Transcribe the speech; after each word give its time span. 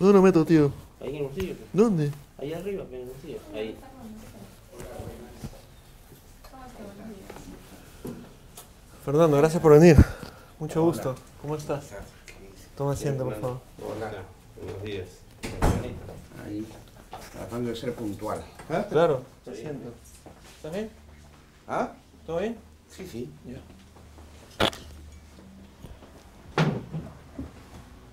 ¿Dónde 0.00 0.14
lo 0.14 0.22
meto, 0.22 0.46
tío? 0.46 0.72
Ahí 0.98 1.10
en 1.10 1.16
el 1.16 1.22
bolsillo. 1.24 1.54
pues. 1.56 1.68
¿Dónde? 1.74 2.10
Ahí 2.38 2.54
arriba, 2.54 2.84
en 2.90 2.94
el 2.94 3.06
bolsillo. 3.06 3.38
Ahí. 3.54 3.76
Fernando, 9.04 9.36
gracias 9.36 9.62
por 9.62 9.72
venir. 9.78 9.96
Mucho 10.58 10.82
gusto. 10.82 11.14
¿Cómo 11.42 11.54
estás? 11.54 11.84
Toma 12.78 12.92
asiento, 12.92 13.24
por 13.24 13.38
favor. 13.38 13.60
Hola. 13.86 14.10
Buenos 14.64 14.82
días. 14.82 15.08
Ahí, 16.46 16.66
tratando 17.32 17.68
de 17.68 17.76
ser 17.76 17.92
puntual. 17.94 18.42
Claro, 18.88 19.22
te 19.44 19.54
siento. 19.54 19.90
¿Estás 20.56 20.72
bien? 20.72 20.90
¿Ah? 21.68 21.92
¿Todo 22.26 22.38
bien? 22.38 22.56
Sí, 22.90 23.06
sí. 23.06 23.30
Ya. 23.46 23.58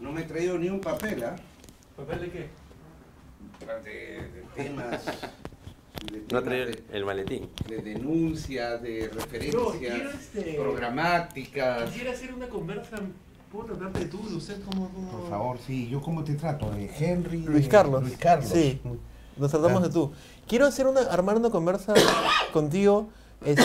No 0.01 0.11
me 0.11 0.21
he 0.21 0.25
traído 0.25 0.57
ni 0.57 0.69
un 0.69 0.81
papel, 0.81 1.23
¿ah? 1.23 1.38
¿Papel 1.98 2.20
de 2.21 2.29
qué? 2.32 2.50
De, 3.83 3.92
de 3.92 4.43
temas. 4.56 5.06
De, 5.06 6.20
No 6.21 6.28
temas 6.28 6.43
trae 6.43 6.65
de, 6.65 6.83
el 6.93 7.06
maletín. 7.06 7.50
de 7.68 7.78
denuncias, 7.82 8.82
de 8.82 9.10
referencias, 9.14 9.64
quiero 9.79 10.10
este- 10.11 10.54
programáticas. 10.54 11.89
Quisiera 11.89 12.11
hacer 12.11 12.33
una 12.33 12.47
conversa. 12.47 12.97
¿Puedo 13.51 13.65
tratarte 13.65 14.00
de 14.00 14.06
tú, 14.06 14.20
usted? 14.36 14.61
¿Cómo, 14.70 14.89
cómo... 14.89 15.10
Por 15.10 15.29
favor, 15.29 15.57
sí. 15.65 15.87
¿Yo 15.89 16.01
cómo 16.01 16.23
te 16.23 16.36
trato? 16.36 16.70
¿De 16.71 16.89
Henry? 17.00 17.39
Luis 17.43 17.68
Carlos. 17.68 18.04
Luis 18.04 18.18
Carlos. 18.18 18.50
Sí. 18.50 18.79
Nos 19.37 19.51
tratamos 19.51 19.82
Ah. 19.84 19.87
de 19.87 19.93
tú. 19.93 20.11
Quiero 20.48 20.65
hacer 20.65 20.86
una, 20.87 21.01
armar 21.01 21.37
una 21.37 21.50
conversa 21.50 21.93
contigo, 22.54 23.09
este, 23.45 23.64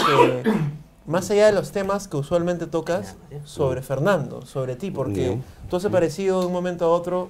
más 1.06 1.30
allá 1.30 1.46
de 1.46 1.52
los 1.52 1.72
temas 1.72 2.06
que 2.08 2.16
usualmente 2.16 2.66
tocas, 2.66 3.16
sobre 3.44 3.83
Fernando, 3.83 4.46
sobre 4.46 4.77
ti, 4.77 4.91
porque 4.91 5.38
tú 5.69 5.77
has 5.77 5.84
aparecido 5.84 6.41
de 6.41 6.46
un 6.46 6.52
momento 6.52 6.84
a 6.84 6.88
otro 6.88 7.28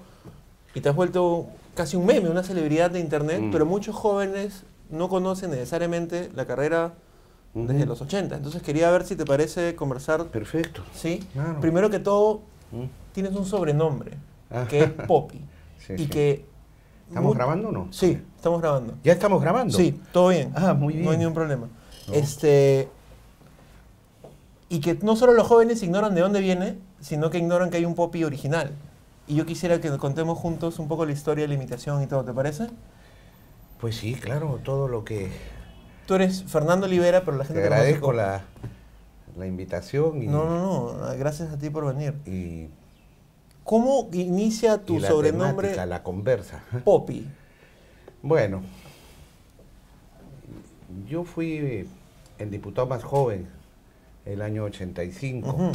y 0.74 0.80
te 0.80 0.88
has 0.88 0.94
vuelto 0.96 1.46
casi 1.74 1.96
un 1.96 2.06
meme, 2.06 2.28
una 2.28 2.42
celebridad 2.42 2.90
de 2.90 3.00
internet, 3.00 3.40
Mm. 3.40 3.50
pero 3.50 3.66
muchos 3.66 3.94
jóvenes 3.94 4.62
no 4.90 5.08
conocen 5.08 5.50
necesariamente 5.50 6.30
la 6.34 6.46
carrera 6.46 6.92
desde 7.54 7.84
los 7.86 8.00
80. 8.00 8.36
Entonces 8.36 8.62
quería 8.62 8.90
ver 8.90 9.04
si 9.04 9.16
te 9.16 9.24
parece 9.24 9.74
conversar, 9.74 10.24
Perfecto. 10.26 10.82
¿sí? 10.94 11.26
Claro. 11.32 11.60
Primero 11.60 11.90
que 11.90 11.98
todo, 11.98 12.40
Mm. 12.70 12.84
tienes 13.12 13.34
un 13.34 13.44
sobrenombre, 13.44 14.12
Ah. 14.50 14.66
que 14.68 14.84
es 14.84 14.90
Poppy, 14.90 15.40
Sí, 15.86 15.94
y 15.94 15.98
sí. 15.98 16.06
que... 16.08 16.44
¿Estamos 17.08 17.34
grabando 17.34 17.68
o 17.68 17.72
no? 17.72 17.88
Sí, 17.92 18.18
estamos 18.36 18.62
grabando. 18.62 18.94
¿Ya 19.04 19.12
estamos 19.12 19.42
grabando? 19.42 19.76
Sí, 19.76 20.00
todo 20.12 20.28
bien. 20.28 20.50
Ah, 20.54 20.72
muy 20.72 20.94
bien. 20.94 21.04
No 21.04 21.10
hay 21.10 21.18
ningún 21.18 21.34
problema. 21.34 21.68
No. 22.08 22.14
Este. 22.14 22.88
Y 24.70 24.80
que 24.80 24.94
no 25.02 25.14
solo 25.16 25.34
los 25.34 25.46
jóvenes 25.46 25.82
ignoran 25.82 26.14
de 26.14 26.22
dónde 26.22 26.40
viene, 26.40 26.78
sino 27.00 27.28
que 27.28 27.36
ignoran 27.36 27.68
que 27.68 27.76
hay 27.76 27.84
un 27.84 27.94
Poppy 27.94 28.24
original. 28.24 28.72
Y 29.26 29.36
yo 29.36 29.46
quisiera 29.46 29.80
que 29.80 29.90
contemos 29.98 30.38
juntos 30.38 30.78
un 30.78 30.88
poco 30.88 31.06
la 31.06 31.12
historia, 31.12 31.46
la 31.46 31.54
imitación 31.54 32.02
y 32.02 32.06
todo, 32.06 32.24
¿te 32.24 32.32
parece? 32.32 32.68
Pues 33.80 33.96
sí, 33.96 34.14
claro, 34.14 34.60
todo 34.62 34.88
lo 34.88 35.04
que... 35.04 35.30
Tú 36.06 36.14
eres 36.14 36.44
Fernando 36.44 36.86
Olivera, 36.86 37.24
pero 37.24 37.36
la 37.36 37.44
gente 37.44 37.60
Te 37.60 37.66
agradezco 37.66 38.12
la, 38.12 38.42
la 39.36 39.46
invitación 39.46 40.22
y, 40.22 40.26
No, 40.26 40.44
no, 40.44 40.92
no. 40.94 41.16
Gracias 41.16 41.52
a 41.52 41.58
ti 41.58 41.70
por 41.70 41.86
venir. 41.94 42.14
y, 42.26 42.68
¿Cómo 43.64 44.08
inicia 44.12 44.78
tu 44.84 44.96
y 44.96 45.00
la 45.00 45.08
sobrenombre 45.08 45.68
temática, 45.68 45.86
la 45.86 46.02
conversa. 46.02 46.64
Poppy? 46.84 47.28
Bueno, 48.22 48.62
yo 51.08 51.24
fui 51.24 51.88
el 52.38 52.50
diputado 52.50 52.86
más 52.88 53.04
joven 53.04 53.46
el 54.24 54.42
año 54.42 54.64
85 54.64 55.48
Ujú. 55.48 55.72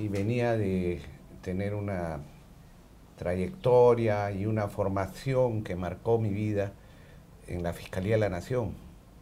y 0.00 0.08
venía 0.08 0.52
de 0.52 1.00
tener 1.42 1.74
una 1.74 2.18
trayectoria 3.22 4.32
y 4.32 4.46
una 4.46 4.66
formación 4.66 5.62
que 5.62 5.76
marcó 5.76 6.18
mi 6.18 6.30
vida 6.30 6.72
en 7.46 7.62
la 7.62 7.72
Fiscalía 7.72 8.14
de 8.14 8.20
la 8.20 8.28
Nación, 8.28 8.72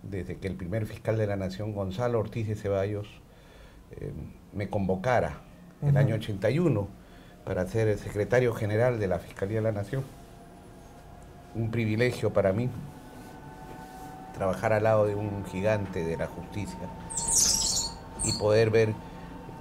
desde 0.02 0.38
que 0.38 0.48
el 0.48 0.54
primer 0.56 0.86
fiscal 0.86 1.18
de 1.18 1.26
la 1.26 1.36
Nación, 1.36 1.74
Gonzalo 1.74 2.18
Ortiz 2.18 2.48
de 2.48 2.56
Ceballos, 2.56 3.06
eh, 3.90 4.10
me 4.54 4.70
convocara 4.70 5.42
el 5.82 5.90
Ujú. 5.90 5.98
año 5.98 6.14
81 6.14 6.88
para 7.44 7.66
ser 7.66 7.88
el 7.88 7.98
secretario 7.98 8.54
general 8.54 8.98
de 8.98 9.06
la 9.06 9.18
Fiscalía 9.18 9.56
de 9.58 9.64
la 9.64 9.72
Nación. 9.72 10.02
Un 11.54 11.70
privilegio 11.70 12.32
para 12.32 12.54
mí 12.54 12.70
trabajar 14.32 14.72
al 14.72 14.84
lado 14.84 15.04
de 15.04 15.14
un 15.14 15.44
gigante 15.44 16.04
de 16.04 16.16
la 16.16 16.26
justicia 16.26 16.78
y 18.24 18.32
poder 18.38 18.70
ver 18.70 18.94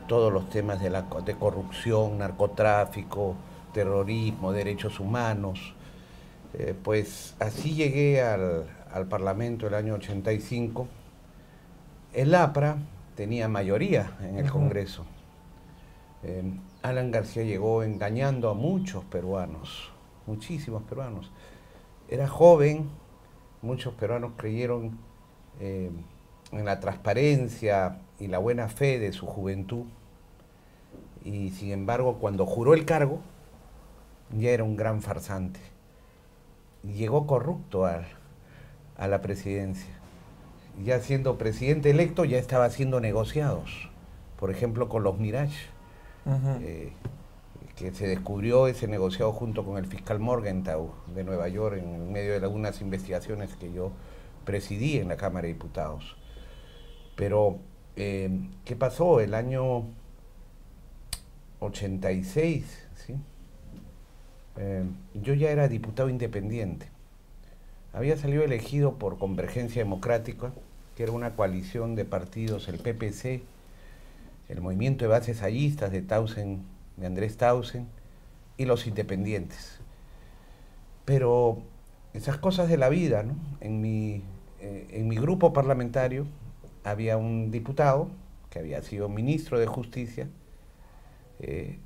todos 0.08 0.32
los 0.32 0.50
temas 0.50 0.80
de, 0.82 0.90
la, 0.90 1.02
de 1.26 1.36
corrupción, 1.36 2.20
narcotráfico, 2.20 3.36
terrorismo, 3.74 4.52
derechos 4.52 5.00
humanos. 5.00 5.74
Eh, 6.54 6.76
pues 6.84 7.36
así 7.40 7.76
llegué 7.76 8.22
al, 8.22 8.66
al 8.92 9.08
Parlamento 9.08 9.68
el 9.68 9.74
año 9.74 9.96
85. 9.96 10.88
El 12.14 12.34
APRA 12.34 12.78
tenía 13.16 13.48
mayoría 13.48 14.14
en 14.22 14.38
el. 14.38 14.50
Congreso. 14.50 15.06
Eh, 16.24 16.44
Alan 16.82 17.12
García 17.12 17.44
llegó 17.44 17.84
engañando 17.84 18.50
a 18.50 18.54
muchos 18.54 19.04
peruanos, 19.06 19.92
muchísimos 20.26 20.84
peruanos. 20.84 21.32
Era 22.08 22.28
joven, 22.28 22.90
muchos 23.62 23.94
peruanos 23.94 24.32
creyeron 24.38 24.98
eh, 25.60 25.92
en 26.52 26.66
la 26.66 26.80
transparencia 26.80 28.00
y 28.20 28.28
la 28.28 28.40
buena 28.40 28.70
fe 28.70 29.00
de 29.00 29.12
su 29.12 29.26
juventud. 29.26 29.84
Y 31.24 31.50
sin 31.52 31.72
embargo, 31.72 32.18
cuando 32.20 32.46
juró 32.46 32.74
el 32.74 32.86
cargo, 32.86 33.20
ya 34.38 34.52
era 34.52 34.64
un 34.64 34.76
gran 34.76 35.02
farsante. 35.02 35.60
Llegó 36.84 37.28
corrupto 37.28 37.86
al- 37.86 38.08
a 38.98 39.08
la 39.08 39.22
presidencia. 39.22 39.94
Ya 40.84 41.00
siendo 41.00 41.38
presidente 41.38 41.90
electo, 41.90 42.24
ya 42.26 42.38
estaba 42.38 42.66
haciendo 42.66 43.00
negociados. 43.02 43.90
Por 44.40 44.50
ejemplo, 44.52 44.88
con 44.88 45.04
los 45.04 45.18
Mirage, 45.20 45.68
eh, 46.62 46.94
que 47.76 47.92
se 47.94 48.08
descubrió 48.08 48.68
ese 48.68 48.88
negociado 48.88 49.32
junto 49.34 49.66
con 49.66 49.78
el 49.78 49.86
fiscal 49.86 50.20
Morgenthau 50.20 50.92
de 51.14 51.24
Nueva 51.24 51.48
York 51.48 51.78
en 51.78 52.12
medio 52.12 52.32
de 52.32 52.46
algunas 52.46 52.82
investigaciones 52.82 53.56
que 53.56 53.72
yo 53.74 53.92
presidí 54.46 54.98
en 54.98 55.08
la 55.10 55.18
Cámara 55.18 55.48
de 55.48 55.54
Diputados. 55.54 56.16
Pero, 57.16 57.60
eh, 57.96 58.30
¿qué 58.66 58.76
pasó? 58.76 59.20
El 59.20 59.34
año 59.34 59.86
86, 61.60 62.88
¿sí? 62.96 63.16
Eh, 64.60 64.84
yo 65.14 65.34
ya 65.34 65.52
era 65.52 65.70
diputado 65.70 66.10
independiente. 66.10 66.88
Había 67.94 68.18
salido 68.18 68.44
elegido 68.44 68.96
por 68.96 69.18
Convergencia 69.18 69.82
Democrática, 69.82 70.52
que 70.96 71.04
era 71.04 71.14
una 71.14 71.36
coalición 71.36 71.96
de 71.96 72.04
partidos, 72.04 72.68
el 72.68 72.78
PPC, 72.78 73.42
el 74.50 74.62
Movimiento 74.62 75.06
de 75.06 75.10
Bases 75.10 75.42
Hallistas 75.42 75.92
de 75.92 76.02
Tausen, 76.02 76.64
de 76.98 77.08
Andrés 77.08 77.38
Tausen, 77.38 77.88
y 78.58 78.66
los 78.66 78.86
independientes. 78.86 79.80
Pero 81.06 81.60
esas 82.14 82.38
cosas 82.38 82.68
de 82.68 82.76
la 82.76 82.90
vida, 82.90 83.24
¿no? 83.24 83.36
En 83.62 83.80
mi, 83.80 84.24
eh, 84.60 84.88
en 84.92 85.08
mi 85.08 85.16
grupo 85.16 85.54
parlamentario 85.54 86.28
había 86.84 87.16
un 87.16 87.50
diputado 87.50 88.10
que 88.50 88.60
había 88.60 88.82
sido 88.84 89.08
ministro 89.08 89.58
de 89.58 89.68
Justicia, 89.68 90.28
eh, 91.40 91.80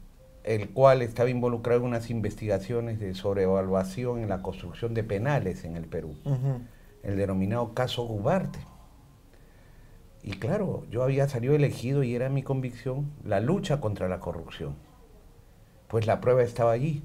el 0.44 0.70
cual 0.70 1.02
estaba 1.02 1.30
involucrado 1.30 1.82
en 1.82 1.88
unas 1.88 2.10
investigaciones 2.10 3.00
de 3.00 3.14
sobrevaluación 3.14 4.20
en 4.20 4.30
la 4.30 4.42
construcción 4.42 4.94
de 4.94 5.04
penales 5.04 5.64
en 5.64 5.78
el 5.78 5.86
Perú, 5.86 6.16
el 7.04 7.18
denominado 7.18 7.74
caso 7.74 8.04
Gubarte. 8.04 8.60
Y 10.22 10.34
claro, 10.34 10.86
yo 10.90 11.04
había 11.04 11.28
salido 11.28 11.56
elegido 11.56 12.04
y 12.04 12.16
era 12.16 12.30
mi 12.30 12.44
convicción 12.44 13.12
la 13.26 13.42
lucha 13.42 13.82
contra 13.82 14.08
la 14.08 14.20
corrupción. 14.20 14.76
Pues 15.90 16.08
la 16.08 16.22
prueba 16.22 16.44
estaba 16.44 16.72
allí, 16.72 17.04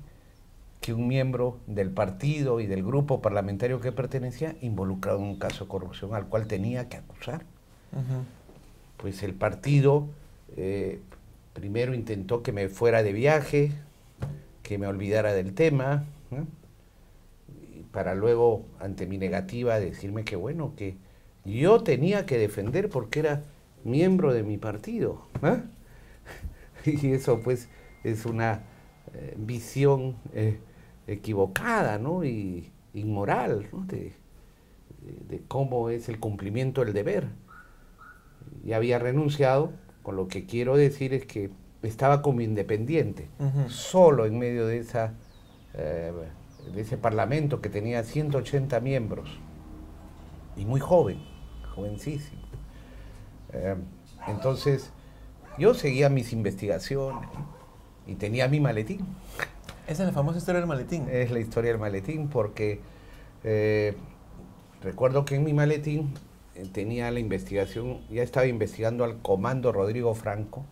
que 0.80 0.94
un 0.94 1.08
miembro 1.08 1.58
del 1.66 1.90
partido 1.90 2.60
y 2.60 2.66
del 2.66 2.84
grupo 2.84 3.20
parlamentario 3.20 3.80
que 3.80 3.90
pertenecía 3.90 4.54
involucrado 4.60 5.18
en 5.18 5.24
un 5.24 5.38
caso 5.38 5.64
de 5.64 5.70
corrupción 5.70 6.14
al 6.14 6.26
cual 6.26 6.46
tenía 6.46 6.88
que 6.88 6.96
acusar 6.96 7.44
pues 8.96 9.22
el 9.22 9.34
partido 9.34 10.08
eh, 10.56 11.00
primero 11.58 11.92
intentó 11.92 12.42
que 12.42 12.52
me 12.52 12.68
fuera 12.68 13.02
de 13.02 13.12
viaje, 13.12 13.72
que 14.62 14.78
me 14.78 14.86
olvidara 14.86 15.32
del 15.32 15.54
tema, 15.54 16.04
para 17.90 18.14
luego, 18.14 18.64
ante 18.78 19.06
mi 19.06 19.18
negativa, 19.18 19.80
decirme 19.80 20.24
que 20.24 20.36
bueno, 20.36 20.74
que 20.76 20.96
yo 21.44 21.82
tenía 21.82 22.26
que 22.26 22.38
defender 22.38 22.88
porque 22.88 23.20
era 23.20 23.42
miembro 23.84 24.32
de 24.32 24.42
mi 24.42 24.56
partido. 24.56 25.26
Y 26.86 27.12
eso 27.12 27.40
pues 27.42 27.68
es 28.04 28.24
una 28.24 28.62
eh, 29.12 29.34
visión 29.36 30.16
eh, 30.32 30.58
equivocada 31.08 31.98
¿no? 31.98 32.24
y 32.24 32.70
inmoral 32.94 33.66
¿no? 33.72 33.84
de, 33.84 34.12
de 35.28 35.42
cómo 35.48 35.90
es 35.90 36.08
el 36.08 36.20
cumplimiento 36.20 36.84
del 36.84 36.94
deber 36.94 37.26
y 38.64 38.72
había 38.72 38.98
renunciado, 38.98 39.72
con 40.08 40.16
lo 40.16 40.26
que 40.26 40.46
quiero 40.46 40.74
decir 40.74 41.12
es 41.12 41.26
que 41.26 41.50
estaba 41.82 42.22
como 42.22 42.40
independiente, 42.40 43.28
solo 43.68 44.24
en 44.24 44.38
medio 44.38 44.66
de 44.66 44.78
esa 44.78 45.12
eh, 45.74 46.10
de 46.74 46.80
ese 46.80 46.96
parlamento 46.96 47.60
que 47.60 47.68
tenía 47.68 48.02
180 48.02 48.80
miembros 48.80 49.28
y 50.56 50.64
muy 50.64 50.80
joven, 50.80 51.18
jovencísimo. 51.74 52.40
Eh, 53.52 53.74
entonces, 54.28 54.92
yo 55.58 55.74
seguía 55.74 56.08
mis 56.08 56.32
investigaciones 56.32 57.28
y 58.06 58.14
tenía 58.14 58.48
mi 58.48 58.60
maletín. 58.60 59.00
Esa 59.86 60.04
es 60.04 60.08
la 60.08 60.14
famosa 60.14 60.38
historia 60.38 60.60
del 60.60 60.68
maletín. 60.68 61.06
Es 61.10 61.30
la 61.30 61.38
historia 61.38 61.72
del 61.72 61.80
maletín 61.80 62.28
porque 62.28 62.80
eh, 63.44 63.94
recuerdo 64.80 65.26
que 65.26 65.34
en 65.34 65.44
mi 65.44 65.52
maletín 65.52 66.14
tenía 66.72 67.10
la 67.10 67.20
investigación, 67.20 67.98
ya 68.10 68.22
estaba 68.22 68.46
investigando 68.46 69.04
al 69.04 69.18
Comando 69.22 69.72
Rodrigo 69.72 70.14
Franco, 70.14 70.64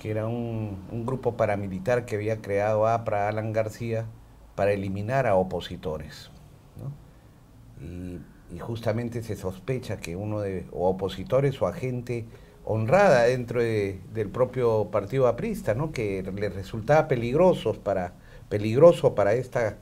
que 0.00 0.10
era 0.10 0.26
un, 0.26 0.78
un 0.90 1.06
grupo 1.06 1.36
paramilitar 1.36 2.04
que 2.04 2.16
había 2.16 2.40
creado 2.42 2.86
APRA 2.86 3.28
Alan 3.28 3.52
García 3.52 4.06
para 4.54 4.72
eliminar 4.72 5.26
a 5.26 5.36
opositores. 5.36 6.30
¿no? 6.78 7.84
Y, 7.84 8.20
y 8.54 8.58
justamente 8.58 9.22
se 9.22 9.36
sospecha 9.36 9.96
que 9.98 10.16
uno 10.16 10.40
de 10.40 10.66
o 10.72 10.88
opositores 10.88 11.60
o 11.60 11.66
agente 11.66 12.26
honrada 12.64 13.24
dentro 13.24 13.60
de- 13.62 14.00
del 14.12 14.28
propio 14.28 14.90
partido 14.90 15.26
aprista, 15.28 15.74
¿no? 15.74 15.92
que 15.92 16.22
le 16.22 16.48
resultaba 16.48 17.08
peligrosos 17.08 17.78
para, 17.78 18.12
peligroso 18.48 19.14
para 19.14 19.34
esta 19.34 19.76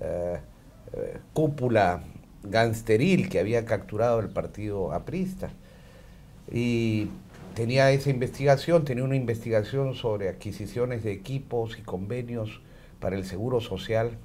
eh, 0.00 0.38
eh, 0.92 1.18
cúpula 1.32 2.02
gangsteril 2.50 3.28
que 3.28 3.38
había 3.38 3.64
capturado 3.64 4.20
el 4.20 4.28
partido 4.28 4.92
aprista. 4.92 5.50
Y 6.50 7.08
tenía 7.54 7.90
esa 7.90 8.10
investigación, 8.10 8.84
tenía 8.84 9.04
una 9.04 9.16
investigación 9.16 9.94
sobre 9.94 10.28
adquisiciones 10.28 11.02
de 11.02 11.12
equipos 11.12 11.78
y 11.78 11.82
convenios 11.82 12.60
para 13.00 13.16
el 13.16 13.24
seguro 13.24 13.60
social. 13.60 14.18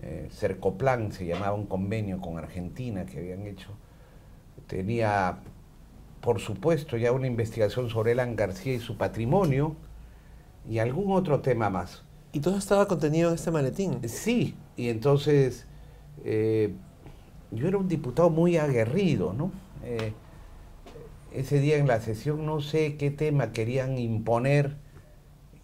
Eh, 0.00 0.28
Cercoplan 0.30 1.12
se 1.12 1.26
llamaba 1.26 1.52
un 1.52 1.66
convenio 1.66 2.20
con 2.20 2.38
Argentina 2.38 3.04
que 3.06 3.18
habían 3.18 3.46
hecho. 3.46 3.70
Tenía, 4.66 5.38
por 6.20 6.40
supuesto, 6.40 6.96
ya 6.96 7.12
una 7.12 7.26
investigación 7.26 7.88
sobre 7.88 8.12
Elan 8.12 8.36
García 8.36 8.74
y 8.74 8.80
su 8.80 8.96
patrimonio 8.96 9.76
y 10.68 10.78
algún 10.78 11.12
otro 11.12 11.40
tema 11.40 11.70
más. 11.70 12.02
Y 12.32 12.40
todo 12.40 12.58
estaba 12.58 12.86
contenido 12.86 13.30
en 13.30 13.36
este 13.36 13.50
maletín. 13.50 14.06
Sí, 14.06 14.54
y 14.76 14.88
entonces 14.88 15.66
eh, 16.24 16.74
yo 17.50 17.68
era 17.68 17.78
un 17.78 17.88
diputado 17.88 18.30
muy 18.30 18.56
aguerrido, 18.56 19.32
¿no? 19.32 19.52
Eh, 19.84 20.12
ese 21.32 21.60
día 21.60 21.76
en 21.76 21.86
la 21.86 22.00
sesión 22.00 22.46
no 22.46 22.60
sé 22.60 22.96
qué 22.96 23.10
tema 23.10 23.52
querían 23.52 23.98
imponer 23.98 24.76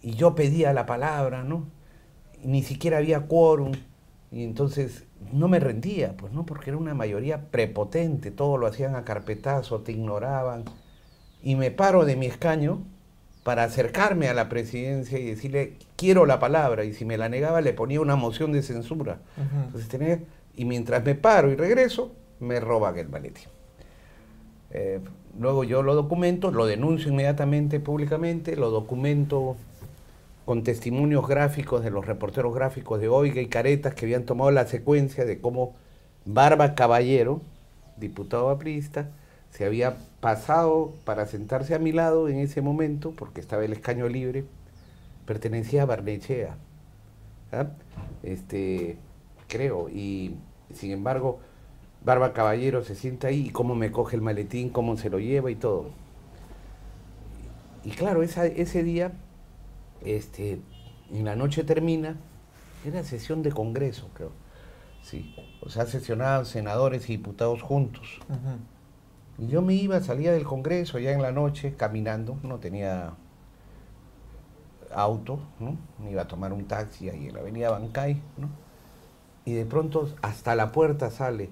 y 0.01 0.13
yo 0.13 0.35
pedía 0.35 0.73
la 0.73 0.85
palabra, 0.85 1.43
¿no? 1.43 1.65
Y 2.43 2.47
ni 2.47 2.63
siquiera 2.63 2.97
había 2.97 3.27
quórum 3.27 3.73
y 4.31 4.43
entonces 4.43 5.05
no 5.31 5.47
me 5.47 5.59
rendía, 5.59 6.15
pues 6.17 6.33
no, 6.33 6.45
porque 6.45 6.69
era 6.69 6.77
una 6.77 6.93
mayoría 6.93 7.49
prepotente, 7.49 8.31
todo 8.31 8.57
lo 8.57 8.67
hacían 8.67 8.95
a 8.95 9.03
carpetazo, 9.03 9.81
te 9.81 9.91
ignoraban 9.91 10.65
y 11.41 11.55
me 11.55 11.71
paro 11.71 12.05
de 12.05 12.15
mi 12.15 12.25
escaño 12.25 12.83
para 13.43 13.63
acercarme 13.63 14.27
a 14.27 14.33
la 14.33 14.49
presidencia 14.49 15.19
y 15.19 15.25
decirle 15.25 15.77
quiero 15.95 16.25
la 16.25 16.39
palabra 16.39 16.83
y 16.83 16.93
si 16.93 17.05
me 17.05 17.17
la 17.17 17.29
negaba 17.29 17.61
le 17.61 17.73
ponía 17.73 18.01
una 18.01 18.15
moción 18.15 18.51
de 18.51 18.63
censura. 18.63 19.19
Entonces 19.37 19.87
tenía, 19.87 20.19
y 20.55 20.65
mientras 20.65 21.03
me 21.03 21.15
paro 21.15 21.51
y 21.51 21.55
regreso, 21.55 22.11
me 22.39 22.59
roban 22.59 22.97
el 22.97 23.09
maletín. 23.09 23.47
Eh, 24.71 24.99
luego 25.39 25.63
yo 25.63 25.83
lo 25.83 25.95
documento, 25.95 26.51
lo 26.51 26.65
denuncio 26.65 27.09
inmediatamente 27.11 27.79
públicamente, 27.79 28.55
lo 28.55 28.69
documento 28.69 29.55
con 30.45 30.63
testimonios 30.63 31.27
gráficos 31.27 31.83
de 31.83 31.89
los 31.89 32.05
reporteros 32.05 32.53
gráficos 32.53 32.99
de 33.01 33.07
Oiga 33.07 33.41
y 33.41 33.47
Caretas 33.47 33.95
que 33.95 34.05
habían 34.05 34.25
tomado 34.25 34.51
la 34.51 34.67
secuencia 34.67 35.25
de 35.25 35.39
cómo 35.39 35.75
Barba 36.25 36.75
Caballero, 36.75 37.41
diputado 37.97 38.49
aprista, 38.49 39.09
se 39.49 39.65
había 39.65 39.97
pasado 40.19 40.93
para 41.05 41.25
sentarse 41.27 41.75
a 41.75 41.79
mi 41.79 41.91
lado 41.91 42.27
en 42.27 42.39
ese 42.39 42.61
momento, 42.61 43.11
porque 43.11 43.41
estaba 43.41 43.63
el 43.63 43.73
escaño 43.73 44.09
libre, 44.09 44.43
pertenecía 45.25 45.83
a 45.83 45.85
Barnechea. 45.85 46.57
¿ah? 47.51 47.67
Este, 48.21 48.97
creo, 49.47 49.89
y 49.89 50.35
sin 50.73 50.91
embargo, 50.91 51.39
Barba 52.03 52.33
Caballero 52.33 52.83
se 52.83 52.95
sienta 52.95 53.27
ahí 53.27 53.47
y 53.47 53.49
cómo 53.49 53.75
me 53.75 53.91
coge 53.91 54.15
el 54.15 54.21
maletín, 54.21 54.69
cómo 54.69 54.97
se 54.97 55.09
lo 55.09 55.19
lleva 55.19 55.49
y 55.51 55.55
todo. 55.55 55.89
Y 57.83 57.91
claro, 57.91 58.23
esa- 58.23 58.45
ese 58.47 58.83
día, 58.83 59.11
este, 60.03 60.59
en 61.13 61.25
la 61.25 61.35
noche 61.35 61.63
termina, 61.63 62.15
era 62.85 63.03
sesión 63.03 63.43
de 63.43 63.51
Congreso, 63.51 64.09
creo. 64.13 64.31
Sí, 65.01 65.31
o 65.61 65.69
sea, 65.69 65.85
sesionaban 65.85 66.45
senadores 66.45 67.09
y 67.09 67.17
diputados 67.17 67.61
juntos. 67.61 68.19
Y 69.37 69.47
yo 69.47 69.61
me 69.61 69.73
iba, 69.75 69.99
salía 70.01 70.31
del 70.31 70.45
Congreso 70.45 70.97
ya 70.97 71.11
en 71.11 71.21
la 71.21 71.31
noche, 71.31 71.75
caminando, 71.75 72.37
no 72.43 72.57
tenía 72.57 73.13
auto, 74.93 75.39
¿no? 75.59 75.77
Me 76.03 76.11
iba 76.11 76.21
a 76.23 76.27
tomar 76.27 76.53
un 76.53 76.65
taxi 76.65 77.09
ahí 77.09 77.27
en 77.27 77.33
la 77.33 77.41
avenida 77.41 77.69
Bancay, 77.71 78.21
¿no? 78.37 78.49
Y 79.45 79.53
de 79.53 79.65
pronto 79.65 80.09
hasta 80.21 80.55
la 80.55 80.71
puerta 80.71 81.11
sale 81.11 81.49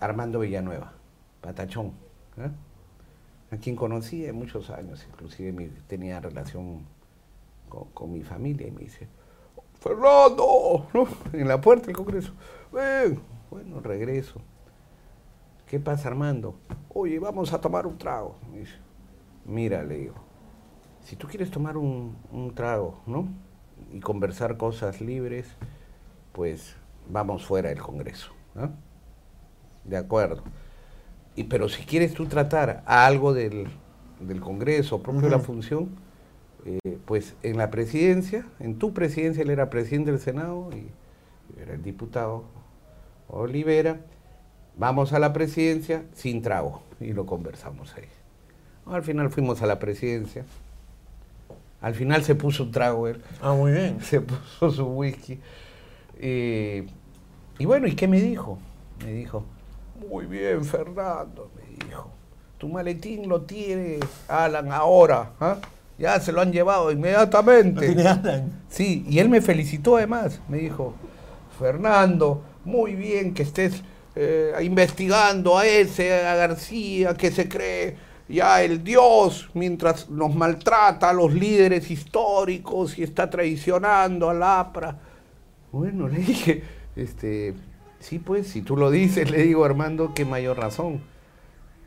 Armando 0.00 0.40
Villanueva, 0.40 0.92
patachón, 1.40 1.92
¿eh? 2.36 2.50
a 3.50 3.56
quien 3.56 3.76
conocí 3.76 4.20
de 4.20 4.32
muchos 4.32 4.70
años, 4.70 5.06
inclusive 5.08 5.70
tenía 5.86 6.20
relación 6.20 6.84
con, 7.68 8.12
mi 8.12 8.22
familia, 8.22 8.66
y 8.66 8.70
me 8.70 8.80
dice, 8.80 9.08
Fernando, 9.80 10.88
en 11.32 11.48
la 11.48 11.60
puerta 11.60 11.86
del 11.86 11.96
Congreso, 11.96 12.32
ven, 12.72 13.20
bueno, 13.50 13.80
regreso. 13.80 14.40
¿Qué 15.66 15.78
pasa, 15.78 16.08
Armando? 16.08 16.56
Oye, 16.92 17.18
vamos 17.20 17.52
a 17.52 17.60
tomar 17.60 17.86
un 17.86 17.96
trago. 17.96 18.36
Me 18.50 18.58
dice, 18.58 18.74
mira, 19.44 19.84
le 19.84 19.98
digo, 19.98 20.14
si 21.04 21.14
tú 21.14 21.28
quieres 21.28 21.50
tomar 21.50 21.76
un, 21.76 22.16
un 22.32 22.54
trago, 22.54 23.00
¿no? 23.06 23.28
Y 23.92 24.00
conversar 24.00 24.56
cosas 24.56 25.00
libres, 25.00 25.46
pues 26.32 26.76
vamos 27.08 27.44
fuera 27.44 27.68
del 27.68 27.80
Congreso. 27.80 28.32
¿no? 28.54 28.72
De 29.84 29.96
acuerdo. 29.96 30.42
Y, 31.36 31.44
pero 31.44 31.68
si 31.68 31.84
quieres 31.84 32.14
tú 32.14 32.26
tratar 32.26 32.82
a 32.86 33.06
algo 33.06 33.32
del, 33.32 33.68
del 34.20 34.40
Congreso, 34.40 35.02
propio 35.02 35.22
de 35.22 35.30
la 35.30 35.38
función, 35.38 35.90
eh, 36.66 36.98
pues 37.06 37.34
en 37.42 37.56
la 37.56 37.70
presidencia, 37.70 38.46
en 38.58 38.78
tu 38.78 38.92
presidencia, 38.92 39.42
él 39.42 39.50
era 39.50 39.70
presidente 39.70 40.10
del 40.10 40.20
Senado 40.20 40.68
y 40.72 40.88
era 41.60 41.74
el 41.74 41.82
diputado 41.82 42.44
Olivera, 43.28 44.00
vamos 44.76 45.12
a 45.12 45.18
la 45.18 45.32
presidencia 45.32 46.04
sin 46.12 46.42
trago 46.42 46.82
y 47.00 47.12
lo 47.12 47.26
conversamos 47.26 47.94
ahí. 47.96 48.08
Al 48.86 49.02
final 49.02 49.30
fuimos 49.30 49.62
a 49.62 49.66
la 49.66 49.78
presidencia, 49.78 50.44
al 51.80 51.94
final 51.94 52.24
se 52.24 52.34
puso 52.34 52.64
un 52.64 52.72
trago 52.72 53.08
él, 53.08 53.22
Ah, 53.40 53.52
muy 53.54 53.72
bien. 53.72 54.00
se 54.02 54.20
puso 54.20 54.70
su 54.70 54.84
whisky. 54.86 55.38
Eh, 56.22 56.86
y 57.58 57.64
bueno, 57.64 57.86
¿y 57.86 57.94
qué 57.94 58.06
me 58.06 58.20
dijo? 58.20 58.58
Me 59.04 59.12
dijo, 59.12 59.44
muy 60.08 60.26
bien, 60.26 60.64
Fernando, 60.64 61.50
me 61.56 61.86
dijo. 61.86 62.10
Tu 62.58 62.68
maletín 62.68 63.28
lo 63.28 63.42
tiene 63.42 63.98
Alan 64.28 64.70
ahora. 64.70 65.32
¿ah? 65.40 65.56
Ya 65.98 66.20
se 66.20 66.32
lo 66.32 66.42
han 66.42 66.52
llevado 66.52 66.86
Lo 66.86 66.92
inmediatamente. 66.92 67.86
tiene 67.86 68.06
Alan. 68.06 68.62
Sí, 68.68 69.04
y 69.08 69.18
él 69.18 69.30
me 69.30 69.40
felicitó 69.40 69.96
además. 69.96 70.40
Me 70.48 70.58
dijo, 70.58 70.94
Fernando, 71.58 72.42
muy 72.64 72.94
bien 72.94 73.32
que 73.32 73.42
estés 73.42 73.82
eh, 74.14 74.52
investigando 74.62 75.56
a 75.56 75.66
ese, 75.66 76.26
a 76.26 76.34
García, 76.34 77.14
que 77.14 77.30
se 77.30 77.48
cree 77.48 77.96
ya 78.28 78.62
el 78.62 78.84
Dios, 78.84 79.48
mientras 79.54 80.08
nos 80.08 80.34
maltrata 80.34 81.10
a 81.10 81.12
los 81.12 81.32
líderes 81.32 81.90
históricos 81.90 82.98
y 82.98 83.02
está 83.02 83.28
traicionando 83.28 84.30
al 84.30 84.42
APRA. 84.42 84.98
Bueno, 85.72 86.08
le 86.08 86.18
dije, 86.18 86.62
este, 86.96 87.54
sí, 87.98 88.18
pues, 88.18 88.48
si 88.48 88.62
tú 88.62 88.76
lo 88.76 88.90
dices, 88.90 89.30
le 89.30 89.42
digo, 89.42 89.64
Armando, 89.64 90.12
qué 90.14 90.24
mayor 90.24 90.58
razón. 90.58 91.00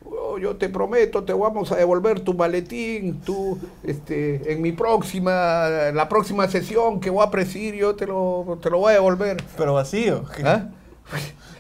Oh, 0.05 0.37
yo 0.37 0.57
te 0.57 0.67
prometo, 0.67 1.23
te 1.23 1.31
vamos 1.33 1.71
a 1.71 1.77
devolver 1.77 2.19
tu 2.19 2.33
maletín, 2.33 3.21
tú, 3.21 3.57
este, 3.83 4.51
en 4.51 4.61
mi 4.61 4.73
próxima, 4.73 5.91
la 5.93 6.09
próxima 6.09 6.47
sesión 6.49 6.99
que 6.99 7.09
voy 7.09 7.25
a 7.25 7.31
presidir, 7.31 7.75
yo 7.75 7.95
te 7.95 8.05
lo, 8.05 8.59
te 8.61 8.69
lo 8.69 8.79
voy 8.79 8.91
a 8.91 8.95
devolver. 8.95 9.37
Pero 9.57 9.73
vacío. 9.75 10.25
¿Ah? 10.43 10.69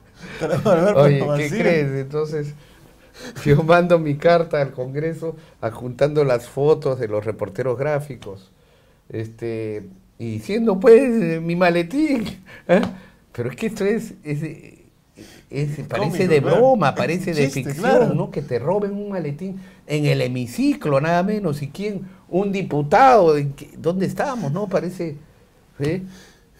Te 0.38 0.48
lo 0.48 0.58
voy 0.60 0.72
a 0.72 0.80
ver, 0.84 0.96
Oye, 0.96 1.18
pero 1.20 1.34
¿qué 1.34 1.48
vacío. 1.48 1.58
crees? 1.58 1.90
Entonces, 1.92 2.54
yo 3.44 3.62
mando 3.62 3.98
mi 3.98 4.16
carta 4.16 4.60
al 4.60 4.72
Congreso 4.72 5.36
adjuntando 5.60 6.24
las 6.24 6.48
fotos 6.48 6.98
de 6.98 7.08
los 7.08 7.24
reporteros 7.24 7.78
gráficos, 7.78 8.52
este, 9.08 9.88
y 10.18 10.32
diciendo, 10.32 10.78
pues, 10.78 11.02
eh, 11.22 11.40
mi 11.40 11.56
maletín. 11.56 12.24
¿ah? 12.68 12.80
Pero 13.32 13.50
es 13.50 13.56
que 13.56 13.66
esto 13.66 13.84
es, 13.84 14.14
es, 14.22 14.42
es- 15.50 15.86
parece 15.88 16.28
de 16.28 16.40
broma, 16.40 16.94
parece 16.94 17.34
de 17.34 17.48
ficción, 17.50 17.76
claro. 17.76 18.14
¿no? 18.14 18.30
Que 18.30 18.42
te 18.42 18.58
roben 18.58 18.92
un 18.92 19.10
maletín 19.10 19.60
en 19.86 20.06
el 20.06 20.20
hemiciclo, 20.22 21.00
nada 21.00 21.22
menos. 21.22 21.60
¿Y 21.62 21.68
quién? 21.68 22.02
Un 22.28 22.52
diputado. 22.52 23.36
¿en 23.36 23.52
qué- 23.52 23.70
¿Dónde 23.76 24.06
estábamos, 24.06 24.52
no? 24.52 24.68
Parece. 24.68 25.16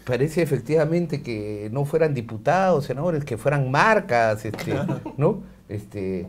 Parece 0.05 0.41
efectivamente 0.41 1.21
que 1.21 1.69
no 1.71 1.85
fueran 1.85 2.13
diputados, 2.13 2.85
senadores, 2.85 3.23
que 3.23 3.37
fueran 3.37 3.71
marcas, 3.71 4.43
este, 4.43 4.73
¿no? 5.17 5.41
Este, 5.69 6.27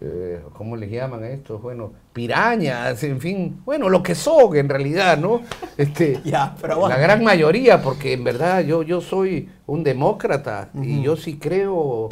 eh, 0.00 0.42
¿cómo 0.52 0.76
les 0.76 0.90
llaman 0.90 1.22
a 1.22 1.28
estos? 1.30 1.60
Bueno, 1.62 1.92
pirañas, 2.12 3.02
en 3.02 3.20
fin, 3.20 3.60
bueno, 3.64 3.88
lo 3.88 4.02
que 4.02 4.14
son 4.14 4.56
en 4.56 4.68
realidad, 4.68 5.18
¿no? 5.18 5.40
Este, 5.78 6.20
Ya, 6.24 6.54
pero 6.60 6.74
la 6.74 6.80
bueno. 6.80 6.98
gran 6.98 7.24
mayoría, 7.24 7.80
porque 7.82 8.12
en 8.12 8.24
verdad 8.24 8.62
yo, 8.64 8.82
yo 8.82 9.00
soy 9.00 9.48
un 9.66 9.82
demócrata 9.84 10.70
y 10.82 11.02
yo 11.02 11.16
sí 11.16 11.38
creo 11.38 12.08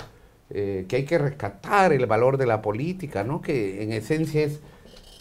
eh, 0.51 0.85
que 0.89 0.97
hay 0.97 1.05
que 1.05 1.19
rescatar 1.19 1.93
el 1.93 2.07
valor 2.07 2.37
de 2.37 2.47
la 2.47 2.61
política, 2.63 3.25
¿no? 3.25 3.41
Que 3.43 3.83
en 3.83 3.93
esencia 3.93 4.43
es 4.45 4.61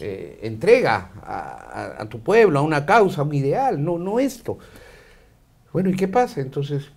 eh, 0.00 0.40
entrega 0.42 1.10
a, 1.22 1.96
a- 1.98 2.02
a 2.02 2.08
tu 2.08 2.20
pueblo, 2.20 2.58
a 2.58 2.62
una 2.62 2.84
causa, 2.84 3.20
a 3.22 3.24
un 3.24 3.34
ideal, 3.34 3.82
no, 3.82 3.98
no 3.98 4.18
esto. 4.20 4.58
Bueno, 5.72 5.90
¿y 5.90 5.96
qué 5.96 6.08
pasa? 6.08 6.40
Entonces, 6.40 6.90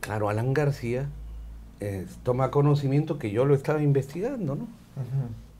claro, 0.00 0.28
Alan 0.28 0.52
García 0.54 1.08
eh, 1.80 2.06
toma 2.22 2.50
conocimiento 2.50 3.18
que 3.18 3.30
yo 3.30 3.44
lo 3.44 3.54
estaba 3.54 3.82
investigando, 3.82 4.54
¿no? 4.54 4.68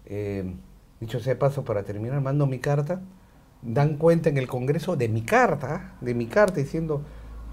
Eh, 0.06 0.54
dicho 1.00 1.20
sea 1.20 1.38
paso, 1.38 1.64
para 1.64 1.82
terminar, 1.82 2.20
mando 2.20 2.46
mi 2.46 2.58
carta, 2.58 3.00
dan 3.62 3.96
cuenta 3.96 4.28
en 4.28 4.38
el 4.38 4.46
Congreso 4.48 4.96
de 4.96 5.08
mi 5.08 5.22
carta, 5.22 5.94
de 6.00 6.14
mi 6.14 6.26
carta 6.26 6.60
diciendo 6.60 7.02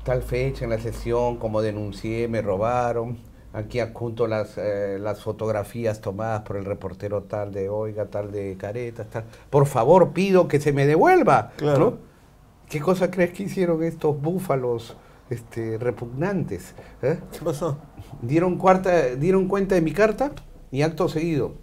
tal 0.04 0.22
fecha 0.22 0.64
en 0.66 0.72
la 0.72 0.80
sesión, 0.80 1.38
como 1.38 1.62
denuncié, 1.62 2.28
me 2.28 2.42
robaron, 2.42 3.18
aquí 3.54 3.80
adjunto 3.80 4.28
las, 4.28 4.58
eh, 4.58 4.98
las 5.02 5.22
fotografías 5.22 6.00
tomadas 6.02 6.42
por 6.44 6.58
el 6.58 6.66
reportero 6.66 7.24
tal 7.24 7.52
de 7.54 7.70
Oiga, 7.70 8.06
tal 8.06 8.32
de 8.32 8.56
Caretas, 8.58 9.08
tal. 9.10 9.24
Por 9.50 9.66
favor, 9.66 10.12
pido 10.14 10.48
que 10.48 10.60
se 10.60 10.72
me 10.74 10.86
devuelva, 10.86 11.52
Claro. 11.58 11.80
¿no? 11.80 11.98
¿Qué 12.70 12.82
cosa 12.82 13.10
crees 13.12 13.32
que 13.32 13.44
hicieron 13.44 13.82
estos 13.84 14.22
búfalos 14.22 14.98
este, 15.30 15.78
repugnantes? 15.78 16.74
eh? 17.02 17.20
¿Qué 17.32 17.40
pasó? 17.44 17.78
dieron, 18.22 18.58
cuarta, 18.58 19.16
dieron 19.16 19.48
cuenta 19.48 19.76
de 19.76 19.82
mi 19.82 19.92
carta 19.92 20.32
y 20.72 20.82
acto 20.82 21.08
seguido, 21.10 21.56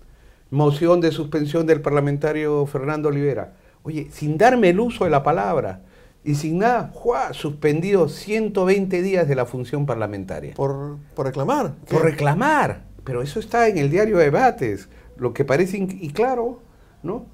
moción 0.50 1.00
de 1.00 1.10
suspensión 1.12 1.66
del 1.66 1.80
parlamentario 1.80 2.66
Fernando 2.66 3.08
Olivera. 3.08 3.54
Oye, 3.82 4.08
sin 4.10 4.38
darme 4.38 4.70
el 4.70 4.80
uso 4.80 5.04
de 5.04 5.10
la 5.10 5.22
palabra 5.22 5.82
y 6.22 6.36
sin 6.36 6.58
nada, 6.58 6.90
¡juá! 6.94 7.34
suspendido 7.34 8.08
120 8.08 9.02
días 9.02 9.28
de 9.28 9.34
la 9.34 9.44
función 9.44 9.84
parlamentaria. 9.84 10.54
Por, 10.54 10.96
por 11.14 11.26
reclamar. 11.26 11.74
¿Qué? 11.86 11.94
Por 11.94 12.04
reclamar. 12.04 12.84
Pero 13.04 13.20
eso 13.20 13.38
está 13.38 13.68
en 13.68 13.76
el 13.76 13.90
diario 13.90 14.16
de 14.16 14.24
debates. 14.24 14.88
Lo 15.18 15.34
que 15.34 15.44
parece, 15.44 15.76
y 15.76 16.10
claro, 16.10 16.60
¿no? 17.02 17.26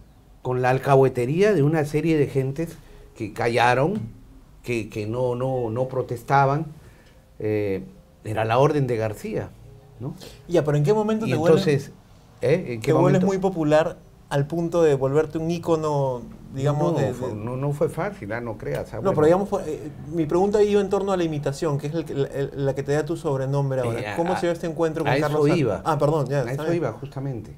Con 0.42 0.60
la 0.60 0.70
alcahuetería 0.70 1.52
de 1.54 1.62
una 1.62 1.84
serie 1.84 2.18
de 2.18 2.26
gentes 2.26 2.76
que 3.16 3.32
callaron, 3.32 4.00
que, 4.62 4.88
que 4.88 5.06
no, 5.06 5.34
no, 5.34 5.70
no 5.70 5.88
protestaban. 5.88 6.66
eh, 7.38 7.82
era 8.24 8.44
la 8.44 8.58
orden 8.58 8.86
de 8.86 8.96
García, 8.98 9.48
¿no? 9.98 10.14
Ya, 10.46 10.62
pero 10.62 10.76
¿en 10.76 10.84
qué 10.84 10.92
momento 10.92 11.24
Y 11.26 11.30
te 11.30 11.36
vuelves, 11.36 11.66
entonces, 11.66 11.92
¿eh? 12.42 12.64
¿En 12.74 12.80
te 12.80 12.86
qué 12.86 12.92
vuelves 12.92 13.22
momento? 13.22 13.26
muy 13.26 13.38
popular 13.38 13.96
al 14.28 14.46
punto 14.46 14.82
de 14.82 14.94
volverte 14.94 15.38
un 15.38 15.50
ícono, 15.50 16.20
digamos, 16.54 16.92
no, 16.92 16.98
de, 16.98 17.34
no, 17.34 17.56
no 17.56 17.72
fue 17.72 17.88
fácil, 17.88 18.30
ah, 18.32 18.40
no 18.42 18.58
creas. 18.58 18.92
ah, 18.92 18.96
No, 18.96 19.02
bueno. 19.02 19.14
pero 19.14 19.26
digamos, 19.26 19.48
fue- 19.48 19.62
eh, 19.66 19.90
mi 20.12 20.26
pregunta 20.26 20.62
iba 20.62 20.80
en 20.80 20.88
torno 20.90 21.12
a 21.12 21.16
la 21.16 21.24
imitación, 21.24 21.78
que 21.78 21.86
es 21.86 21.94
el 21.94 22.04
la, 22.22 22.28
el- 22.28 22.50
la 22.66 22.74
que 22.74 22.82
te 22.82 22.92
da 22.92 23.04
tu 23.04 23.16
sobrenombre 23.16 23.80
ahora. 23.80 24.00
Eh, 24.00 24.14
¿Cómo 24.16 24.34
a- 24.34 24.36
se 24.36 24.46
dio 24.46 24.52
este 24.52 24.66
encuentro 24.66 25.02
con 25.04 25.12
a 25.12 25.16
eso 25.16 25.26
Carlos 25.28 25.48
Sal- 25.48 25.58
iba. 25.58 25.82
Ah, 25.84 25.98
perdón, 25.98 26.26
ya. 26.28 26.42
A 26.42 26.52
eso 26.52 26.62
bien. 26.64 26.76
iba, 26.76 26.92
justamente. 26.92 27.52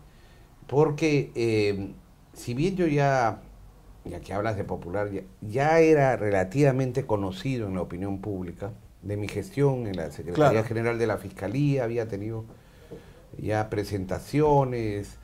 Porque 0.68 1.32
eh, 1.34 1.92
si 2.34 2.54
bien 2.54 2.76
yo 2.76 2.86
ya, 2.86 3.42
ya 4.04 4.20
que 4.20 4.32
hablas 4.32 4.56
de 4.56 4.64
popular, 4.64 5.10
ya, 5.10 5.22
ya 5.40 5.80
era 5.80 6.16
relativamente 6.16 7.06
conocido 7.06 7.68
en 7.68 7.74
la 7.74 7.82
opinión 7.82 8.20
pública, 8.20 8.72
de 9.02 9.16
mi 9.16 9.28
gestión 9.28 9.86
en 9.86 9.96
la 9.96 10.10
Secretaría 10.10 10.50
Claro. 10.50 10.64
General 10.64 10.98
de 10.98 11.06
la 11.06 11.18
Fiscalía, 11.18 11.84
había 11.84 12.06
tenido 12.06 12.44
ya 13.38 13.68
presentaciones, 13.68 15.18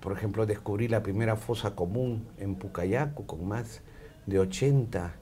por 0.00 0.12
ejemplo, 0.12 0.46
descubrí 0.46 0.88
la 0.88 1.02
primera 1.02 1.36
fosa 1.36 1.74
común 1.74 2.26
en 2.38 2.56
Pucayacu 2.56 3.26
con 3.26 3.46
más 3.46 3.82
de 4.26 4.38
80 4.38 5.14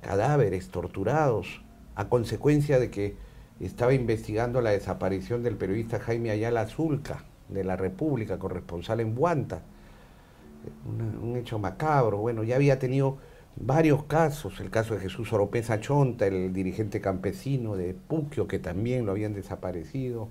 cadáveres 0.00 0.68
torturados 0.68 1.62
a 1.94 2.08
consecuencia 2.08 2.78
de 2.78 2.90
que 2.90 3.16
estaba 3.60 3.94
investigando 3.94 4.60
la 4.60 4.70
desaparición 4.70 5.42
del 5.42 5.56
periodista 5.56 6.00
Jaime 6.00 6.30
Ayala 6.30 6.66
Zulca 6.66 7.24
de 7.48 7.64
la 7.64 7.76
República, 7.76 8.38
corresponsal 8.38 9.00
en 9.00 9.14
Guanta. 9.14 9.62
Un 10.86 11.36
hecho 11.36 11.58
macabro. 11.58 12.18
Bueno, 12.18 12.42
ya 12.44 12.56
había 12.56 12.78
tenido 12.78 13.18
varios 13.56 14.04
casos, 14.04 14.60
el 14.60 14.70
caso 14.70 14.94
de 14.94 15.00
Jesús 15.00 15.32
Oropesa 15.32 15.80
Chonta, 15.80 16.26
el 16.26 16.52
dirigente 16.52 17.00
campesino 17.00 17.76
de 17.76 17.94
Puquio, 17.94 18.46
que 18.46 18.58
también 18.58 19.06
lo 19.06 19.12
habían 19.12 19.34
desaparecido, 19.34 20.28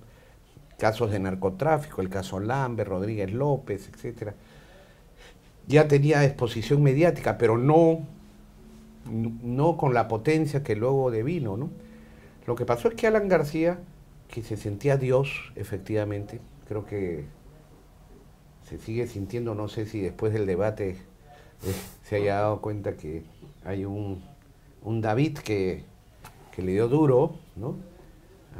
casos 0.77 1.11
de 1.11 1.19
narcotráfico, 1.19 2.01
el 2.01 2.09
caso 2.09 2.39
Lambert, 2.39 2.89
Rodríguez 2.89 3.31
López, 3.31 3.89
etcétera. 3.93 4.35
Ya 5.67 5.87
tenía 5.87 6.25
exposición 6.25 6.81
mediática, 6.81 7.37
pero 7.37 7.57
no, 7.57 7.99
no 9.05 9.77
con 9.77 9.93
la 9.93 10.07
potencia 10.07 10.63
que 10.63 10.75
luego 10.75 11.11
devino, 11.11 11.57
¿no? 11.57 11.69
Lo 12.47 12.55
que 12.55 12.65
pasó 12.65 12.87
es 12.87 12.95
que 12.95 13.07
Alan 13.07 13.27
García, 13.27 13.79
que 14.27 14.41
se 14.41 14.57
sentía 14.57 14.97
Dios, 14.97 15.53
efectivamente, 15.55 16.39
creo 16.67 16.85
que 16.85 17.25
se 18.71 18.77
sigue 18.77 19.05
sintiendo, 19.05 19.53
no 19.53 19.67
sé 19.67 19.85
si 19.85 19.99
después 19.99 20.31
del 20.31 20.45
debate 20.45 20.91
eh, 20.91 20.95
se 22.03 22.15
haya 22.15 22.35
dado 22.35 22.61
cuenta 22.61 22.93
que 22.95 23.23
hay 23.65 23.83
un, 23.83 24.23
un 24.81 25.01
David 25.01 25.39
que, 25.39 25.83
que 26.55 26.61
le 26.61 26.71
dio 26.71 26.87
duro, 26.87 27.35
¿no? 27.57 27.75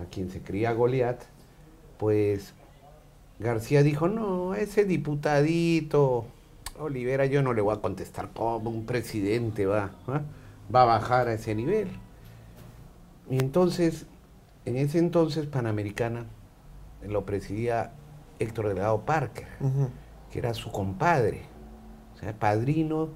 A 0.01 0.09
quien 0.09 0.29
se 0.29 0.41
cría 0.41 0.73
Goliat, 0.73 1.21
pues 1.97 2.53
García 3.39 3.83
dijo, 3.83 4.09
no, 4.09 4.53
ese 4.53 4.83
diputadito, 4.83 6.25
Olivera, 6.77 7.25
yo 7.25 7.41
no 7.41 7.53
le 7.53 7.61
voy 7.61 7.73
a 7.73 7.79
contestar 7.79 8.31
como 8.33 8.69
un 8.69 8.85
presidente 8.85 9.65
va, 9.65 9.91
¿ah? 10.07 10.23
va 10.75 10.81
a 10.81 10.85
bajar 10.85 11.29
a 11.29 11.33
ese 11.35 11.55
nivel. 11.55 11.87
Y 13.29 13.37
entonces, 13.37 14.07
en 14.65 14.75
ese 14.75 14.99
entonces 14.99 15.45
Panamericana 15.45 16.25
lo 17.07 17.25
presidía 17.25 17.93
Héctor 18.39 18.67
Delgado 18.67 19.05
Parker, 19.05 19.47
Ujú. 19.61 19.87
Que 20.31 20.39
era 20.39 20.53
su 20.53 20.71
compadre, 20.71 21.41
o 22.15 22.17
sea, 22.17 22.33
padrino 22.33 23.09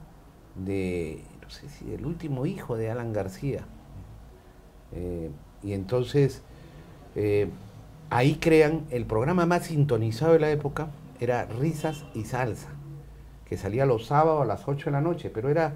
de, 0.56 1.24
no 1.42 1.50
sé 1.50 1.70
si 1.70 1.86
del 1.86 2.06
último 2.06 2.46
hijo 2.46 2.76
de 2.76 2.92
Alan 2.92 3.14
García. 3.14 3.66
Eh, 4.92 5.32
y 5.64 5.74
entonces, 5.74 6.42
eh, 7.16 7.50
ahí 8.10 8.36
crean 8.36 8.86
el 8.90 9.06
programa 9.06 9.46
más 9.46 9.66
sintonizado 9.66 10.34
de 10.34 10.40
la 10.40 10.52
época, 10.52 10.90
era 11.20 11.46
Risas 11.46 12.06
y 12.14 12.26
Salsa, 12.26 12.70
que 13.46 13.58
salía 13.58 13.86
los 13.86 14.06
sábados 14.08 14.42
a 14.42 14.46
las 14.46 14.68
8 14.68 14.86
de 14.86 14.92
la 14.92 15.02
noche, 15.02 15.30
pero 15.30 15.50
era 15.50 15.76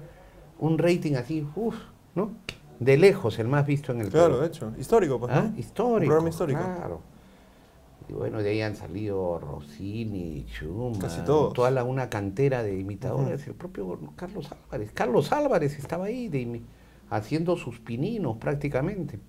un 0.58 0.78
rating 0.78 1.14
así, 1.14 1.46
uff, 1.56 1.76
¿no? 2.14 2.32
De 2.78 2.96
lejos, 2.96 3.38
el 3.38 3.48
más 3.48 3.66
visto 3.66 3.92
en 3.92 4.00
el 4.00 4.08
Claro, 4.08 4.40
de 4.40 4.46
hecho. 4.46 4.72
Histórico, 4.78 5.18
pues. 5.18 5.32
¿Ah? 5.34 5.50
¿no? 5.50 5.58
Histórico. 5.58 5.96
Un 5.96 6.06
programa 6.06 6.28
histórico. 6.28 6.60
Claro. 6.60 7.00
Y 8.10 8.12
bueno, 8.12 8.42
de 8.42 8.50
ahí 8.50 8.60
han 8.60 8.74
salido 8.74 9.38
Rossini, 9.38 10.44
Schumann, 10.48 11.00
Casi 11.00 11.20
todos. 11.20 11.52
toda 11.52 11.70
la, 11.70 11.84
una 11.84 12.10
cantera 12.10 12.64
de 12.64 12.76
imitadores, 12.76 13.46
el 13.46 13.54
propio 13.54 14.00
Carlos 14.16 14.48
Álvarez. 14.50 14.90
Carlos 14.92 15.30
Álvarez 15.30 15.78
estaba 15.78 16.06
ahí 16.06 16.26
de 16.26 16.60
haciendo 17.08 17.56
sus 17.56 17.78
pininos 17.78 18.36
prácticamente. 18.38 19.20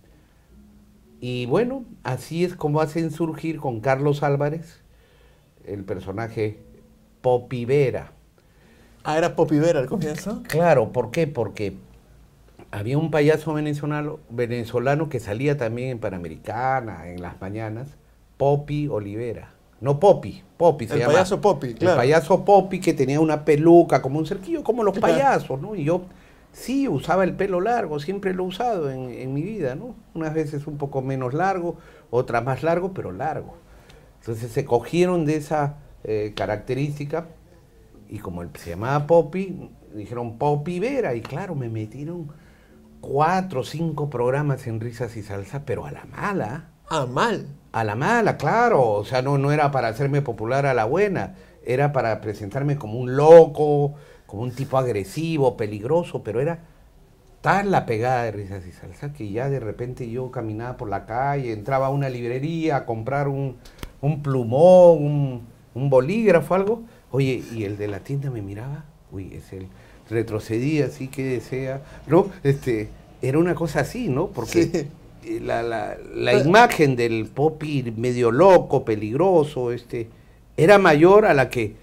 Y 1.20 1.46
bueno, 1.46 1.86
así 2.02 2.44
es 2.44 2.56
como 2.56 2.82
hacen 2.82 3.12
surgir 3.12 3.60
con 3.60 3.82
Carlos 3.82 4.24
Álvarez 4.24 4.82
el 5.64 5.84
personaje 5.84 6.58
Popi 7.22 7.66
Vera. 7.66 8.14
Ah, 9.04 9.16
era 9.16 9.36
Popi 9.36 9.60
Vera 9.60 9.80
al 9.80 9.86
comienzo. 9.86 10.42
Claro, 10.48 10.92
¿por 10.92 11.12
qué? 11.12 11.28
Porque 11.28 11.76
había 12.72 12.98
un 12.98 13.12
payaso 13.12 13.54
venezolano, 13.54 14.18
venezolano 14.32 15.08
que 15.08 15.20
salía 15.20 15.56
también 15.56 15.90
en 15.90 16.00
Panamericana, 16.00 17.10
en 17.10 17.22
las 17.22 17.40
mañanas, 17.40 17.96
Popi 18.42 18.88
Olivera. 18.88 19.52
No 19.82 20.00
Popi, 20.00 20.42
Popi 20.58 20.88
se 20.88 20.94
El 20.96 21.00
llama. 21.02 21.14
payaso 21.14 21.40
Popi, 21.42 21.76
claro. 21.76 21.94
El 21.94 21.98
payaso 22.00 22.44
Popi 22.44 22.80
que 22.80 22.94
tenía 22.96 23.20
una 23.20 23.46
peluca 23.46 24.02
como 24.02 24.18
un 24.18 24.26
cerquillo, 24.26 24.64
como 24.64 24.84
los 24.84 24.98
Claro. 24.98 25.14
payasos, 25.14 25.62
¿no? 25.62 25.76
Y 25.76 25.84
yo 25.84 26.02
sí 26.52 26.88
usaba 26.88 27.24
el 27.24 27.34
pelo 27.36 27.62
largo, 27.62 28.00
siempre 28.00 28.34
lo 28.34 28.44
he 28.44 28.48
usado 28.48 28.90
en, 28.90 29.10
en 29.12 29.32
mi 29.34 29.44
vida, 29.44 29.76
¿no? 29.76 29.94
Unas 30.16 30.34
veces 30.34 30.66
un 30.66 30.78
poco 30.80 31.02
menos 31.04 31.34
largo, 31.36 31.78
otras 32.10 32.44
más 32.44 32.64
largo, 32.64 32.94
pero 32.94 33.12
largo. 33.12 33.54
Entonces 34.20 34.52
se 34.52 34.66
cogieron 34.66 35.26
de 35.26 35.36
esa 35.36 35.78
eh, 36.04 36.34
característica 36.36 37.28
y 38.10 38.18
como 38.20 38.42
él 38.42 38.50
se 38.56 38.72
llamaba 38.72 39.06
Poppy, 39.08 39.70
dijeron 39.96 40.38
Poppy 40.40 40.80
Vera 40.80 41.14
y 41.16 41.22
claro, 41.22 41.54
me 41.56 41.70
metieron 41.70 42.28
cuatro 43.02 43.62
o 43.62 43.64
cinco 43.64 44.10
programas 44.10 44.66
en 44.68 44.80
risas 44.80 45.16
y 45.18 45.22
salsa, 45.24 45.64
pero 45.66 45.86
a 45.86 45.92
la 45.92 46.06
mala. 46.06 46.68
Ah, 46.94 47.06
mal. 47.06 47.46
A 47.72 47.84
la 47.86 47.96
mala, 47.96 48.36
claro. 48.38 48.82
O 48.92 49.06
sea, 49.06 49.22
no, 49.22 49.38
no 49.38 49.52
era 49.54 49.72
para 49.72 49.88
hacerme 49.88 50.22
popular 50.22 50.66
a 50.66 50.74
la 50.74 50.84
buena. 50.86 51.36
Era 51.66 51.94
para 51.94 52.20
presentarme 52.20 52.76
como 52.76 53.00
un 53.00 53.16
loco, 53.16 53.94
como 54.26 54.42
un 54.44 54.52
tipo 54.52 54.78
agresivo, 54.78 55.56
peligroso, 55.56 56.22
pero 56.22 56.42
era 56.42 56.60
tal 57.42 57.72
la 57.72 57.86
pegada 57.86 58.24
de 58.26 58.32
risas 58.32 58.66
y 58.68 58.72
salsa 58.74 59.14
que 59.14 59.32
ya 59.32 59.50
de 59.50 59.60
repente 59.60 60.10
yo 60.10 60.32
caminaba 60.32 60.78
por 60.78 60.90
la 60.90 61.06
calle, 61.06 61.54
entraba 61.54 61.88
a 61.88 61.90
una 61.90 62.10
librería 62.10 62.78
a 62.78 62.86
comprar 62.86 63.28
un, 63.30 63.58
un 64.02 64.22
plumón, 64.22 65.04
un, 65.04 65.48
un 65.74 65.90
bolígrafo, 65.90 66.56
algo. 66.56 66.84
Oye, 67.12 67.44
y 67.54 67.64
el 67.64 67.78
de 67.78 67.88
la 67.88 68.02
tienda 68.02 68.30
me 68.32 68.42
miraba, 68.42 68.86
uy, 69.12 69.34
es 69.34 69.54
el 69.54 69.68
retrocedía 70.10 70.88
así 70.88 71.08
que 71.08 71.24
desea, 71.24 71.82
¿no? 72.08 72.28
Este, 72.44 72.90
era 73.22 73.40
una 73.40 73.56
cosa 73.56 73.82
así, 73.82 74.10
¿no? 74.10 74.28
Porque 74.28 74.64
Sí. 74.66 74.88
Eh, 75.24 75.40
la, 75.42 75.62
la- 75.64 75.98
la 76.16 76.34
imagen 76.36 76.96
del 76.96 77.26
popi 77.28 77.94
medio 77.96 78.32
loco, 78.32 78.84
peligroso, 78.86 79.72
este, 79.72 80.08
era 80.58 80.78
mayor 80.78 81.26
a 81.26 81.34
la 81.34 81.50
que 81.50 81.76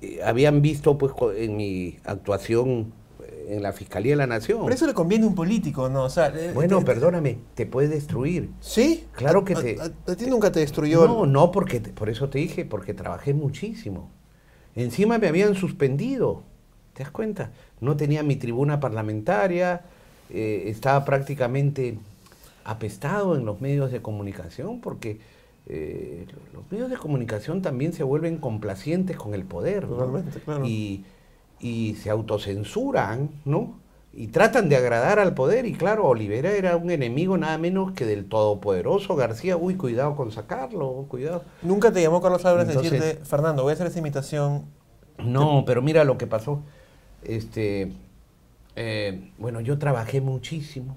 eh, 0.00 0.20
habían 0.24 0.62
visto 0.62 0.98
pues 0.98 1.12
en 1.36 1.56
mi 1.56 1.96
actuación 2.04 2.92
eh, 3.24 3.46
en 3.56 3.62
la 3.62 3.72
Fiscalía 3.72 4.12
de 4.12 4.16
la 4.16 4.26
Nación. 4.26 4.60
Por 4.60 4.72
eso 4.72 4.86
le 4.86 4.94
conviene 4.94 5.26
un 5.26 5.34
político, 5.34 5.88
¿no? 5.88 6.04
O 6.04 6.10
sea, 6.10 6.32
Bueno, 6.54 6.80
eh, 6.80 6.84
perdóname, 6.84 7.38
te 7.54 7.66
puede 7.66 7.88
destruir. 7.88 8.50
¿Sí? 8.60 9.04
Claro 9.12 9.44
que 9.44 9.54
A- 9.54 9.60
te- 9.62 9.80
A, 9.80 9.84
a- 9.84 10.12
a 10.12 10.16
ti 10.16 10.26
nunca 10.26 10.50
te 10.52 10.60
destruyó. 10.60 11.06
No, 11.06 11.26
no, 11.26 11.50
porque 11.52 11.80
te- 11.80 11.90
por 11.90 12.08
eso 12.08 12.28
te 12.28 12.38
dije, 12.38 12.64
porque 12.64 12.94
trabajé 12.94 13.34
muchísimo. 13.34 14.10
Encima 14.74 15.18
me 15.18 15.28
habían 15.28 15.54
suspendido, 15.54 16.44
¿te 16.94 17.02
das 17.02 17.12
cuenta? 17.12 17.50
No 17.80 17.96
tenía 17.96 18.22
mi 18.22 18.36
tribuna 18.36 18.80
parlamentaria, 18.80 19.82
eh, 20.30 20.64
estaba 20.66 21.04
prácticamente 21.04 21.98
apestado 22.64 23.36
en 23.36 23.44
los 23.44 23.60
medios 23.60 23.90
de 23.92 24.02
comunicación, 24.02 24.80
porque 24.80 25.20
eh, 25.66 26.26
los 26.52 26.70
medios 26.70 26.90
de 26.90 26.96
comunicación 26.96 27.62
también 27.62 27.92
se 27.92 28.02
vuelven 28.02 28.38
complacientes 28.38 29.16
con 29.16 29.34
el 29.34 29.44
poder, 29.44 29.88
¿no? 29.88 29.96
Totalmente, 29.96 30.40
claro. 30.40 30.64
Y, 30.66 31.04
y 31.60 31.94
se 31.96 32.10
autocensuran, 32.10 33.30
¿no? 33.44 33.80
Y 34.14 34.26
tratan 34.26 34.68
de 34.68 34.76
agradar 34.76 35.18
al 35.18 35.32
poder, 35.32 35.64
y 35.64 35.72
claro, 35.72 36.06
Olivera 36.06 36.52
era 36.52 36.76
un 36.76 36.90
enemigo 36.90 37.38
nada 37.38 37.56
menos 37.56 37.92
que 37.92 38.04
del 38.04 38.26
todopoderoso 38.26 39.16
García, 39.16 39.56
uy, 39.56 39.76
cuidado 39.76 40.16
con 40.16 40.32
sacarlo, 40.32 41.06
cuidado. 41.08 41.44
Nunca 41.62 41.90
te 41.92 42.02
llamó 42.02 42.20
Carlos 42.20 42.44
Álvarez 42.44 42.76
a 42.76 42.80
decirte, 42.80 43.20
Fernando, 43.24 43.62
voy 43.62 43.70
a 43.70 43.74
hacer 43.74 43.86
esa 43.86 44.00
imitación. 44.00 44.64
No, 45.18 45.64
pero 45.64 45.80
mira 45.80 46.04
lo 46.04 46.18
que 46.18 46.26
pasó. 46.26 46.60
Este, 47.22 47.92
eh, 48.76 49.30
bueno, 49.38 49.60
yo 49.60 49.78
trabajé 49.78 50.20
muchísimo. 50.20 50.96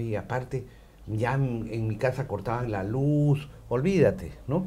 Oye, 0.00 0.16
aparte, 0.16 0.64
ya 1.06 1.34
en, 1.34 1.68
en 1.70 1.88
mi 1.88 1.96
casa 1.96 2.26
cortaban 2.26 2.70
la 2.70 2.84
luz, 2.84 3.48
olvídate, 3.68 4.32
¿no? 4.46 4.66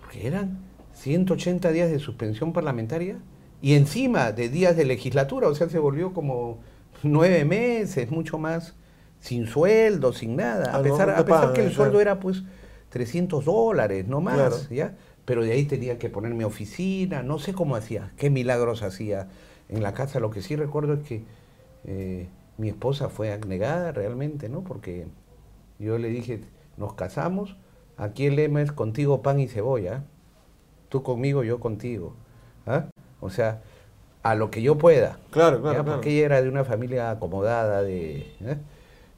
Porque 0.00 0.26
eran 0.26 0.58
180 0.92 1.70
días 1.72 1.90
de 1.90 1.98
suspensión 1.98 2.52
parlamentaria 2.52 3.18
y 3.62 3.74
encima 3.74 4.32
de 4.32 4.48
días 4.48 4.76
de 4.76 4.84
legislatura, 4.84 5.48
o 5.48 5.54
sea, 5.54 5.68
se 5.68 5.78
volvió 5.78 6.12
como 6.12 6.58
nueve 7.02 7.44
meses, 7.44 8.10
mucho 8.10 8.38
más, 8.38 8.74
sin 9.20 9.46
sueldo, 9.46 10.12
sin 10.12 10.36
nada. 10.36 10.72
Ah, 10.74 10.78
A 10.78 10.82
pesar, 10.82 11.10
a 11.10 11.24
pesar 11.24 11.52
que 11.52 11.64
el 11.64 11.72
sueldo 11.72 12.00
era 12.00 12.20
pues 12.20 12.42
300 12.90 13.44
dólares, 13.44 14.06
no 14.06 14.20
más, 14.20 14.36
Claro. 14.36 14.56
¿ya? 14.70 14.94
Pero 15.24 15.42
de 15.42 15.52
ahí 15.52 15.64
tenía 15.64 15.98
que 15.98 16.08
poner 16.08 16.34
mi 16.34 16.44
oficina, 16.44 17.22
no 17.22 17.38
sé 17.38 17.52
cómo 17.52 17.76
hacía, 17.76 18.12
qué 18.16 18.30
milagros 18.30 18.82
hacía 18.82 19.28
en 19.68 19.82
la 19.82 19.92
casa. 19.92 20.20
Lo 20.20 20.30
que 20.30 20.40
sí 20.42 20.54
recuerdo 20.54 20.94
es 20.94 21.00
que 21.00 21.24
eh, 21.84 22.28
mi 22.58 22.68
esposa 22.68 23.08
fue 23.08 23.32
abnegada 23.32 23.92
realmente, 23.92 24.48
¿no? 24.48 24.62
Porque 24.62 25.06
yo 25.78 25.98
le 25.98 26.08
dije, 26.08 26.40
nos 26.76 26.94
casamos, 26.94 27.56
aquí 27.96 28.26
el 28.26 28.36
lema 28.36 28.62
es 28.62 28.72
contigo 28.72 29.22
pan 29.22 29.40
y 29.40 29.48
cebolla, 29.48 30.04
tú 30.88 31.02
conmigo, 31.02 31.44
yo 31.44 31.60
contigo. 31.60 32.14
¿ah? 32.66 32.86
O 33.20 33.30
sea, 33.30 33.62
a 34.22 34.34
lo 34.34 34.50
que 34.50 34.62
yo 34.62 34.78
pueda. 34.78 35.18
Claro, 35.30 35.56
¿ya? 35.56 35.62
claro, 35.62 35.84
claro. 35.84 35.84
Porque 35.84 36.10
ella 36.16 36.26
era 36.26 36.42
de 36.42 36.48
una 36.48 36.64
familia 36.64 37.10
acomodada 37.10 37.82
de, 37.82 38.18
¿eh? 38.40 38.58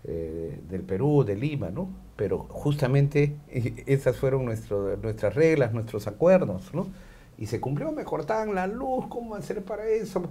Eh, 0.04 0.61
del 0.71 0.83
Perú, 0.83 1.25
de 1.25 1.37
Lima, 1.37 1.70
¿no? 1.70 1.88
Pero 2.16 2.38
justamente 2.51 3.37
esas 3.87 4.16
fueron 4.16 4.44
nuestro- 4.44 4.96
nuestras 4.96 5.35
reglas, 5.35 5.72
nuestros 5.72 6.07
acuerdos, 6.07 6.72
¿no? 6.74 6.87
Y 7.38 7.46
se 7.46 7.61
cumplió, 7.61 7.92
me 7.92 8.05
cortaban 8.05 8.55
la 8.55 8.66
luz, 8.66 9.07
¿cómo 9.09 9.35
hacer 9.35 9.62
para 9.64 9.87
eso? 9.88 10.22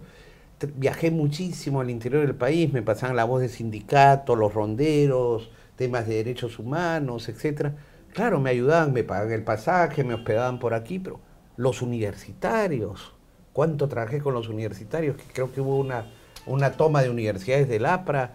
Viajé 0.75 1.11
muchísimo 1.11 1.81
al 1.81 1.89
interior 1.89 2.25
del 2.25 2.35
país, 2.35 2.73
me 2.73 2.81
pasaban 2.81 3.15
la 3.15 3.25
voz 3.25 3.41
de 3.41 3.49
sindicato, 3.49 4.35
los 4.35 4.53
ronderos, 4.53 5.51
temas 5.75 6.07
de 6.07 6.15
derechos 6.15 6.57
humanos, 6.59 7.29
etcétera. 7.29 7.75
Claro, 8.13 8.39
me 8.39 8.49
ayudaban, 8.49 8.93
me 8.93 9.03
pagaban 9.03 9.31
el 9.31 9.43
pasaje, 9.43 10.03
me 10.03 10.15
hospedaban 10.15 10.57
por 10.59 10.73
aquí, 10.73 10.97
pero 10.99 11.19
los 11.57 11.81
universitarios, 11.83 13.13
¿cuánto 13.53 13.87
trabajé 13.87 14.19
con 14.19 14.33
los 14.33 14.49
universitarios? 14.49 15.15
Que 15.17 15.25
creo 15.31 15.51
que 15.51 15.61
hubo 15.61 15.77
una, 15.77 16.07
una 16.47 16.71
toma 16.71 17.03
de 17.03 17.11
universidades 17.11 17.69
del 17.69 17.85
APRA, 17.85 18.33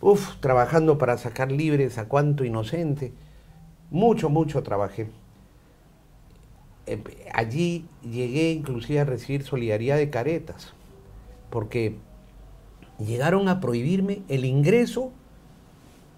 uf, 0.00 0.36
trabajando 0.40 0.96
para 0.96 1.18
sacar 1.18 1.52
libres 1.52 1.98
a 1.98 2.06
cuánto 2.08 2.44
inocente. 2.44 3.12
Mucho, 3.90 4.30
mucho 4.30 4.62
trabajé. 4.62 5.10
Eh, 6.86 7.02
Allí 7.34 7.86
llegué 8.02 8.52
inclusive 8.52 9.00
a 9.00 9.04
recibir 9.04 9.42
solidaridad 9.44 9.96
de 9.96 10.10
caretas, 10.10 10.74
porque 11.50 11.96
llegaron 12.98 13.48
a 13.48 13.60
prohibirme 13.60 14.22
el 14.28 14.44
ingreso 14.44 15.12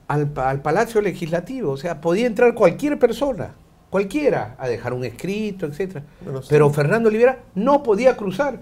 al, 0.08 0.28
pa- 0.30 0.50
al 0.50 0.62
Palacio 0.62 1.00
Legislativo. 1.00 1.72
O 1.72 1.76
sea, 1.76 2.00
podía 2.00 2.26
entrar 2.26 2.54
cualquier 2.54 2.98
persona, 2.98 3.54
cualquiera, 3.90 4.56
a 4.58 4.68
dejar 4.68 4.92
un 4.92 5.04
escrito, 5.04 5.66
etc. 5.66 5.98
Sí. 6.42 6.46
Pero 6.48 6.70
Fernando 6.70 7.08
Olivera 7.08 7.40
no 7.54 7.82
podía 7.82 8.16
cruzar. 8.16 8.60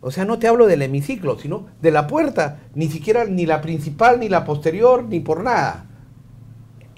O 0.00 0.12
sea, 0.12 0.24
no 0.24 0.38
te 0.38 0.46
hablo 0.46 0.66
del 0.66 0.82
hemiciclo, 0.82 1.38
sino 1.38 1.66
de 1.82 1.90
la 1.90 2.06
puerta, 2.06 2.60
ni 2.74 2.86
siquiera 2.88 3.24
ni 3.24 3.46
la 3.46 3.60
principal, 3.60 4.20
ni 4.20 4.28
la 4.28 4.44
posterior, 4.44 5.02
ni 5.04 5.18
por 5.18 5.42
nada. 5.42 5.86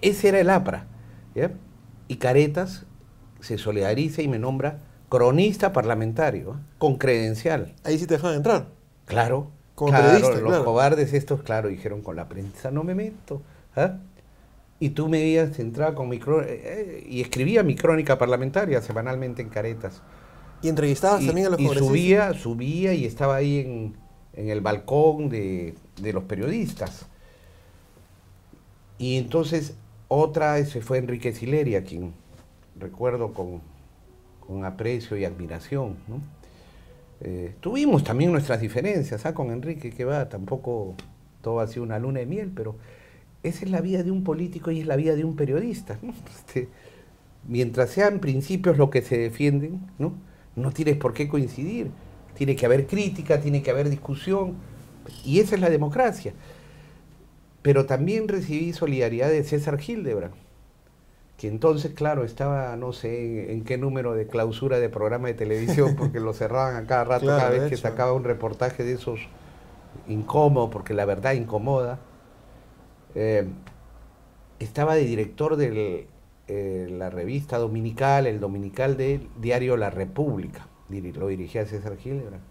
Ese 0.03 0.29
era 0.29 0.41
el 0.41 0.51
APRA. 0.51 0.87
Y 2.09 2.17
Caretas 2.17 2.85
se 3.41 3.57
solidariza 3.57 4.21
y 4.21 4.29
me 4.29 4.39
nombra 4.39 4.81
cronista 5.09 5.73
parlamentario, 5.73 6.51
¿eh? 6.53 6.75
con 6.79 6.97
credencial. 6.97 7.75
Ahí 7.85 7.99
sí 7.99 8.07
te 8.07 8.15
dejan 8.15 8.35
entrar. 8.35 8.69
Claro. 9.11 9.49
Como 9.75 9.93
claro, 9.93 10.19
los 10.31 10.41
claro. 10.41 10.65
cobardes 10.65 11.13
estos, 11.15 11.43
claro, 11.43 11.69
dijeron 11.69 12.03
con 12.03 12.15
la 12.17 12.29
prensa 12.29 12.71
no 12.71 12.85
me 12.85 12.95
meto. 12.95 13.43
¿ah? 13.77 13.97
Y 14.79 14.91
tú 14.91 15.09
me 15.09 15.19
veías 15.19 15.59
entrar 15.59 15.95
con 15.95 16.09
mi 16.09 16.19
cró- 16.19 16.43
eh, 16.43 16.47
eh, 16.49 17.07
y 17.09 17.21
escribía 17.21 17.63
mi 17.63 17.75
crónica 17.77 18.19
parlamentaria 18.19 18.81
semanalmente 18.81 19.43
en 19.43 19.49
Caretas. 19.49 20.01
Y 20.63 20.69
entrevistabas 20.69 21.23
y, 21.23 21.27
también 21.27 21.47
a 21.47 21.51
los 21.51 21.61
y 21.61 21.69
subía, 21.69 22.35
subía 22.35 22.93
y 22.95 23.05
estaba 23.07 23.37
ahí 23.37 23.59
en, 23.61 23.95
en 24.35 24.51
el 24.51 24.61
balcón 24.61 25.29
de, 25.29 25.75
de 26.01 26.13
los 26.13 26.25
periodistas. 26.25 27.07
Y 28.99 29.17
entonces 29.17 29.75
otra 30.09 30.59
ese 30.59 30.83
fue 30.83 30.99
Enrique 30.99 31.33
Sileria, 31.33 31.85
quien 31.85 32.13
recuerdo 32.79 33.33
con, 33.33 33.63
con 34.47 34.65
aprecio 34.65 35.17
y 35.17 35.25
admiración. 35.25 35.97
¿no? 36.07 36.21
Eh, 37.23 37.55
tuvimos 37.61 38.03
también 38.03 38.33
nuestras 38.33 38.61
diferencias 38.61 39.27
¿ah? 39.27 39.35
con 39.35 39.51
Enrique, 39.51 39.91
que 39.91 40.05
va, 40.05 40.29
tampoco 40.29 40.95
todo 41.43 41.61
ha 41.61 41.67
sido 41.67 41.83
una 41.83 41.99
luna 41.99 42.21
de 42.21 42.27
miel, 42.27 42.51
pero 42.55 42.77
esa 43.43 43.65
es 43.65 43.71
la 43.71 43.81
vida 43.81 44.03
de 44.03 44.11
un 44.11 44.25
político 44.25 44.71
y 44.71 44.81
es 44.81 44.87
la 44.87 44.97
vida 44.97 45.15
de 45.15 45.25
un 45.25 45.37
periodista. 45.37 45.99
Este, 46.37 46.69
mientras 47.47 47.91
sean 47.91 48.21
principios 48.21 48.77
lo 48.79 48.91
que 48.91 49.03
se 49.03 49.19
defienden, 49.19 49.81
¿no? 49.99 50.15
no 50.57 50.73
tienes 50.73 50.97
por 50.97 51.13
qué 51.13 51.29
coincidir. 51.29 51.91
Tiene 52.35 52.57
que 52.57 52.67
haber 52.67 52.87
crítica, 52.87 53.41
tiene 53.41 53.63
que 53.63 53.71
haber 53.71 53.91
discusión, 53.91 54.55
y 55.25 55.41
esa 55.41 55.55
es 55.55 55.61
la 55.61 55.71
democracia. 55.71 56.33
Pero 57.63 57.87
también 57.87 58.29
recibí 58.29 58.73
solidaridad 58.73 59.29
de 59.29 59.45
César 59.45 59.79
Hildebrand, 59.81 60.35
que 61.41 61.49
entonces, 61.49 61.95
claro, 61.95 62.23
estaba, 62.23 62.77
no 62.77 62.93
sé 62.93 63.45
en, 63.45 63.51
en 63.51 63.65
qué 63.65 63.79
número 63.79 64.13
de 64.13 64.27
clausura 64.27 64.79
de 64.79 64.91
programa 64.91 65.29
de 65.29 65.33
televisión, 65.33 65.97
porque 65.99 66.21
lo 66.21 66.35
cerraban 66.35 66.77
a 66.77 66.87
cada 66.87 67.05
rato, 67.05 67.25
Claro, 67.25 67.39
cada 67.39 67.51
vez 67.51 67.71
que 67.71 67.79
sacaba 67.79 68.13
un 68.13 68.25
reportaje 68.25 68.85
de 68.85 68.93
esos 68.93 69.21
incómodo, 70.07 70.69
porque 70.69 70.93
la 70.93 71.07
verdad 71.07 71.33
incomoda. 71.33 71.99
Eh, 73.15 73.49
estaba 74.59 74.95
de 74.95 75.07
director 75.07 75.57
de 75.57 76.09
la 76.91 77.09
revista 77.09 77.57
dominical, 77.57 78.27
el 78.27 78.39
dominical 78.39 78.99
del 78.99 79.27
diario 79.41 79.79
La 79.79 79.89
República. 79.89 80.69
Lo 80.91 81.29
dirigía 81.29 81.65
César 81.65 81.97
Hildebrand. 82.05 82.43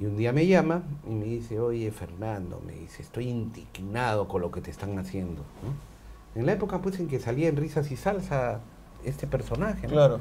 Y 0.00 0.06
un 0.06 0.16
día 0.16 0.32
me 0.32 0.48
llama 0.48 0.82
y 1.08 1.14
me 1.14 1.26
dice, 1.26 1.60
oye 1.60 1.92
Fernando, 1.92 2.60
me 2.66 2.72
dice, 2.72 3.02
estoy 3.02 3.28
indignado 3.28 4.26
con 4.26 4.40
lo 4.40 4.50
que 4.50 4.60
te 4.60 4.72
están 4.72 4.98
haciendo. 4.98 5.42
¿no? 5.62 5.93
En 6.34 6.46
la 6.46 6.52
época 6.52 6.80
pues 6.80 6.98
en 6.98 7.08
que 7.08 7.20
salía 7.20 7.48
en 7.48 7.56
Risas 7.56 7.90
y 7.90 7.96
Salsa 7.96 8.60
este 9.04 9.26
personaje. 9.26 9.86
¿no? 9.86 9.92
Claro. 9.92 10.20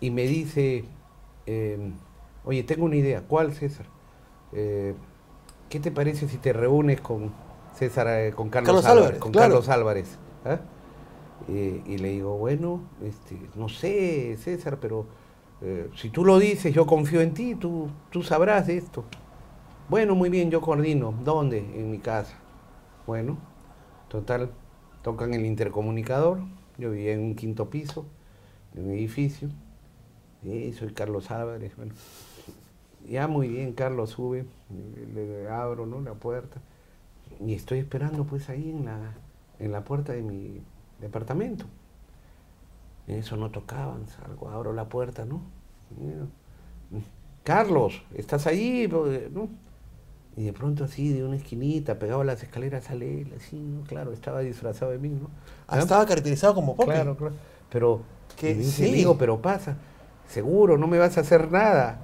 y 0.00 0.10
me 0.10 0.22
dice, 0.22 0.84
eh, 1.46 1.92
oye, 2.44 2.62
tengo 2.62 2.84
una 2.84 2.96
idea, 2.96 3.22
¿cuál 3.22 3.52
César? 3.52 3.86
Eh, 4.52 4.94
¿Qué 5.68 5.80
te 5.80 5.90
parece 5.90 6.28
si 6.28 6.38
te 6.38 6.52
reúnes 6.52 7.00
con 7.00 7.32
César, 7.74 8.06
eh, 8.08 8.32
con 8.32 8.50
Carlos, 8.50 8.66
Carlos 8.66 8.84
Álvarez, 8.84 9.04
Álvarez, 9.04 9.20
con 9.20 9.32
claro. 9.32 9.48
Carlos 9.48 9.68
Álvarez? 9.68 10.18
¿ah? 10.44 10.58
Y 11.48 11.98
le 11.98 12.10
digo, 12.10 12.36
bueno, 12.38 12.82
este, 13.02 13.36
no 13.56 13.68
sé, 13.68 14.36
César, 14.36 14.78
pero 14.80 15.06
eh, 15.64 15.88
si 15.94 16.10
tú 16.10 16.24
lo 16.24 16.38
dices, 16.40 16.74
yo 16.74 16.86
confío 16.86 17.20
en 17.20 17.34
ti, 17.34 17.54
tú, 17.54 17.88
tú 18.10 18.22
sabrás 18.22 18.66
de 18.66 18.76
esto. 18.76 19.04
Bueno, 19.88 20.14
muy 20.14 20.28
bien, 20.28 20.50
yo 20.50 20.60
coordino. 20.60 21.14
¿Dónde? 21.24 21.58
En 21.58 21.90
mi 21.90 21.98
casa. 21.98 22.34
Bueno, 23.06 23.38
total, 24.08 24.50
tocan 25.02 25.34
el 25.34 25.44
intercomunicador. 25.44 26.40
Yo 26.78 26.90
vivía 26.90 27.12
en 27.12 27.20
un 27.20 27.34
quinto 27.34 27.70
piso 27.70 28.06
de 28.72 28.82
un 28.82 28.90
edificio. 28.90 29.48
Y 30.42 30.72
soy 30.72 30.92
Carlos 30.92 31.30
Álvarez. 31.30 31.76
Bueno, 31.76 31.94
ya 33.08 33.28
muy 33.28 33.48
bien, 33.48 33.72
Carlos 33.72 34.10
sube, 34.10 34.46
le, 35.14 35.48
abro 35.48 35.86
¿no? 35.86 36.00
la 36.00 36.14
puerta. 36.14 36.60
Y 37.44 37.54
estoy 37.54 37.78
esperando 37.78 38.24
pues 38.24 38.48
ahí 38.48 38.70
en 38.70 38.84
la, 38.84 39.14
en 39.58 39.72
la 39.72 39.84
puerta 39.84 40.12
de 40.12 40.22
mi 40.22 40.62
departamento. 41.00 41.66
En 43.06 43.18
eso 43.18 43.36
no 43.36 43.50
tocaban, 43.50 44.06
salgo, 44.06 44.48
abro 44.48 44.72
la 44.72 44.88
puerta, 44.88 45.24
¿no? 45.24 45.42
Carlos, 47.42 48.02
¿estás 48.14 48.46
ahí? 48.46 48.88
¿No? 49.32 49.48
Y 50.36 50.44
de 50.44 50.52
pronto 50.52 50.84
así, 50.84 51.12
de 51.12 51.24
una 51.24 51.36
esquinita, 51.36 51.98
pegado 51.98 52.22
a 52.22 52.24
las 52.24 52.42
escaleras, 52.42 52.84
sale 52.84 53.20
él, 53.22 53.32
así, 53.36 53.56
¿no? 53.56 53.82
Claro, 53.84 54.12
estaba 54.12 54.40
disfrazado 54.40 54.90
de 54.90 54.98
mí, 54.98 55.10
¿no? 55.10 55.28
Ah, 55.68 55.78
estaba 55.78 56.06
caracterizado 56.06 56.54
como 56.54 56.74
Poppy. 56.74 56.90
Claro, 56.90 57.16
claro. 57.16 57.34
Pero, 57.70 58.00
Que 58.36 58.62
sí. 58.64 58.88
"Amigo, 58.88 59.18
pero 59.18 59.42
pasa, 59.42 59.76
seguro, 60.28 60.78
no 60.78 60.86
me 60.86 60.98
vas 60.98 61.18
a 61.18 61.20
hacer 61.20 61.50
nada. 61.52 62.00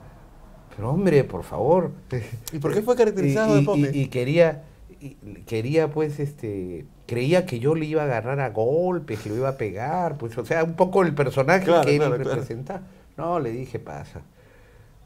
Pero 0.76 0.90
hombre, 0.90 1.24
por 1.24 1.42
favor. 1.42 1.90
¿Y 2.52 2.58
por 2.58 2.74
qué 2.74 2.82
fue 2.82 2.96
caracterizado 2.96 3.56
Y- 3.56 3.60
de 3.60 3.66
Poppy? 3.66 3.86
Y, 3.94 4.00
y 4.02 4.06
quería, 4.08 4.64
y 5.00 5.14
quería 5.46 5.90
pues, 5.90 6.20
este, 6.20 6.84
creía 7.06 7.46
que 7.46 7.58
yo 7.60 7.74
le 7.74 7.86
iba 7.86 8.02
a 8.02 8.04
agarrar 8.04 8.40
a 8.40 8.50
golpes, 8.50 9.20
que 9.20 9.30
lo 9.30 9.36
iba 9.36 9.48
a 9.48 9.56
pegar, 9.56 10.18
pues, 10.18 10.36
o 10.36 10.44
sea, 10.44 10.64
un 10.64 10.74
poco 10.74 11.02
el 11.02 11.14
personaje 11.14 11.64
Claro, 11.64 11.82
que 11.86 11.92
él 11.92 11.98
claro. 12.02 12.16
representaba. 12.18 12.82
No, 13.16 13.40
le 13.40 13.50
dije, 13.52 13.78
pasa. 13.78 14.20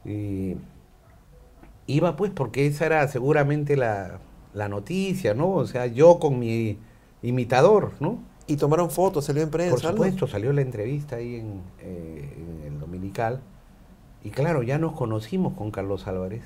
Y 0.05 0.57
iba 1.87 2.17
pues 2.17 2.31
porque 2.31 2.67
esa 2.67 2.87
era 2.87 3.09
seguramente 3.09 3.77
la, 3.77 4.21
la 4.55 4.69
noticia, 4.69 5.35
¿no? 5.35 5.51
O 5.51 5.67
sea, 5.67 5.87
yo 5.87 6.19
con 6.19 6.39
mi 6.39 6.79
imitador, 7.23 7.93
¿no? 8.01 8.19
Y 8.47 8.57
tomaron 8.57 8.91
fotos, 8.91 9.25
salió 9.25 9.43
en 9.43 9.51
prensa. 9.51 9.73
Por 9.73 9.81
supuesto, 9.81 10.27
salió 10.27 10.53
la 10.53 10.63
entrevista 10.63 11.17
ahí 11.17 11.37
en, 11.37 11.61
eh, 11.81 12.37
en 12.37 12.73
el 12.73 12.81
Dominical. 12.81 13.41
Y 14.25 14.31
claro, 14.31 14.63
ya 14.63 14.79
nos 14.79 14.93
conocimos 14.93 15.55
con 15.55 15.71
Carlos 15.71 16.07
Álvarez. 16.07 16.43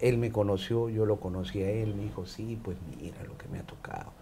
Él 0.00 0.18
me 0.18 0.30
conoció, 0.30 0.88
yo 0.88 1.06
lo 1.06 1.20
conocí 1.20 1.62
a 1.62 1.70
él. 1.70 1.94
Me 1.94 2.04
dijo, 2.04 2.26
sí, 2.26 2.58
pues 2.62 2.76
mira 3.00 3.22
lo 3.24 3.36
que 3.38 3.48
me 3.48 3.58
ha 3.58 3.62
tocado. 3.62 4.12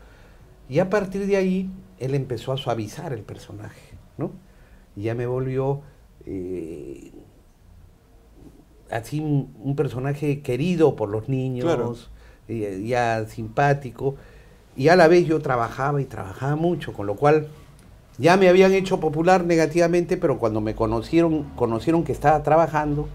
Y 0.68 0.78
a 0.78 0.90
partir 0.90 1.26
de 1.26 1.36
ahí, 1.36 1.70
él 1.98 2.14
empezó 2.14 2.52
a 2.52 2.56
suavizar 2.56 3.12
el 3.12 3.22
personaje, 3.22 3.96
¿no? 4.16 4.30
Y 4.96 5.02
ya 5.02 5.14
me 5.14 5.26
volvió 5.26 5.82
eh, 6.26 7.12
así 8.94 9.20
un, 9.20 9.52
un 9.62 9.76
personaje 9.76 10.40
querido 10.40 10.96
por 10.96 11.08
los 11.08 11.28
niños, 11.28 11.64
Claro. 11.64 11.94
eh, 12.48 12.82
ya 12.86 13.26
simpático. 13.26 14.14
Y 14.76 14.88
a 14.88 14.96
la 14.96 15.08
vez 15.08 15.26
yo 15.26 15.40
trabajaba 15.40 16.00
y 16.00 16.04
trabajaba 16.04 16.56
mucho, 16.56 16.92
con 16.92 17.06
lo 17.06 17.14
cual 17.16 17.48
ya 18.18 18.36
me 18.36 18.48
habían 18.48 18.72
hecho 18.72 19.00
popular 19.00 19.44
negativamente, 19.44 20.16
pero 20.16 20.38
cuando 20.38 20.60
me 20.60 20.74
conocieron, 20.74 21.44
conocieron 21.56 22.04
que 22.04 22.12
estaba 22.12 22.42
trabajando 22.42 23.08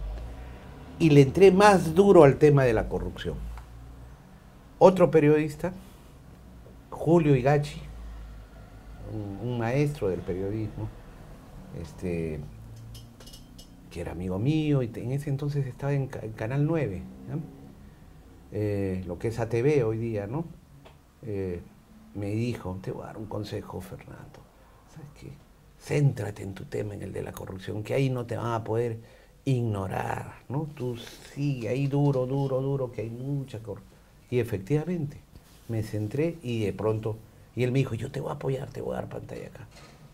y 0.99 1.09
le 1.11 1.21
entré 1.21 1.51
más 1.51 1.95
duro 1.95 2.23
al 2.25 2.35
tema 2.37 2.63
de 2.63 2.73
la 2.73 2.87
corrupción. 2.89 3.35
Otro 4.77 5.11
periodista, 5.11 5.71
Julio 6.89 7.35
Igachi, 7.35 7.81
un, 9.13 9.49
un 9.49 9.57
maestro 9.59 10.09
del 10.09 10.19
periodismo, 10.19 10.87
este, 11.81 12.39
que 13.89 14.01
era 14.01 14.11
amigo 14.13 14.39
mío 14.39 14.83
y 14.83 14.91
en 14.95 15.11
ese 15.11 15.29
entonces 15.29 15.65
estaba 15.67 15.93
en, 15.93 16.07
Ca- 16.07 16.21
en 16.23 16.33
Canal 16.33 16.65
9, 16.65 17.03
¿no? 17.29 17.41
Eh, 18.51 19.03
lo 19.05 19.19
que 19.19 19.27
es 19.29 19.39
ATV 19.39 19.83
hoy 19.83 19.97
día, 19.97 20.27
¿no? 20.27 20.45
Eh, 21.23 21.61
me 22.15 22.31
dijo, 22.31 22.79
te 22.81 22.91
voy 22.91 23.03
a 23.03 23.07
dar 23.07 23.17
un 23.17 23.27
consejo, 23.27 23.81
Fernando. 23.81 24.39
¿Sabes 24.93 25.09
qué? 25.19 25.39
Céntrate 25.79 26.43
en 26.43 26.53
tu 26.53 26.65
tema, 26.65 26.93
en 26.95 27.03
el 27.03 27.13
de 27.13 27.23
la 27.23 27.31
corrupción, 27.31 27.83
que 27.83 27.93
ahí 27.93 28.09
no 28.09 28.25
te 28.25 28.37
van 28.37 28.53
a 28.53 28.63
poder 28.63 28.99
ignorar, 29.45 30.33
¿no? 30.49 30.67
Tú 30.75 30.97
sigue 30.97 31.69
ahí 31.69 31.87
duro, 31.87 32.25
duro, 32.25 32.61
duro, 32.61 32.91
que 32.91 33.01
hay 33.01 33.09
mucha 33.09 33.59
corrupción. 33.59 33.89
Y 34.29 34.39
efectivamente, 34.39 35.17
me 35.67 35.83
centré 35.83 36.37
y 36.43 36.63
de 36.65 36.73
pronto, 36.73 37.17
y 37.55 37.63
él 37.63 37.71
me 37.71 37.79
dijo, 37.79 37.95
yo 37.95 38.11
te 38.11 38.19
voy 38.21 38.31
a 38.31 38.35
apoyar, 38.35 38.69
te 38.71 38.81
voy 38.81 38.93
a 38.93 38.97
dar 39.01 39.09
pantalla 39.09 39.47
acá. 39.47 39.67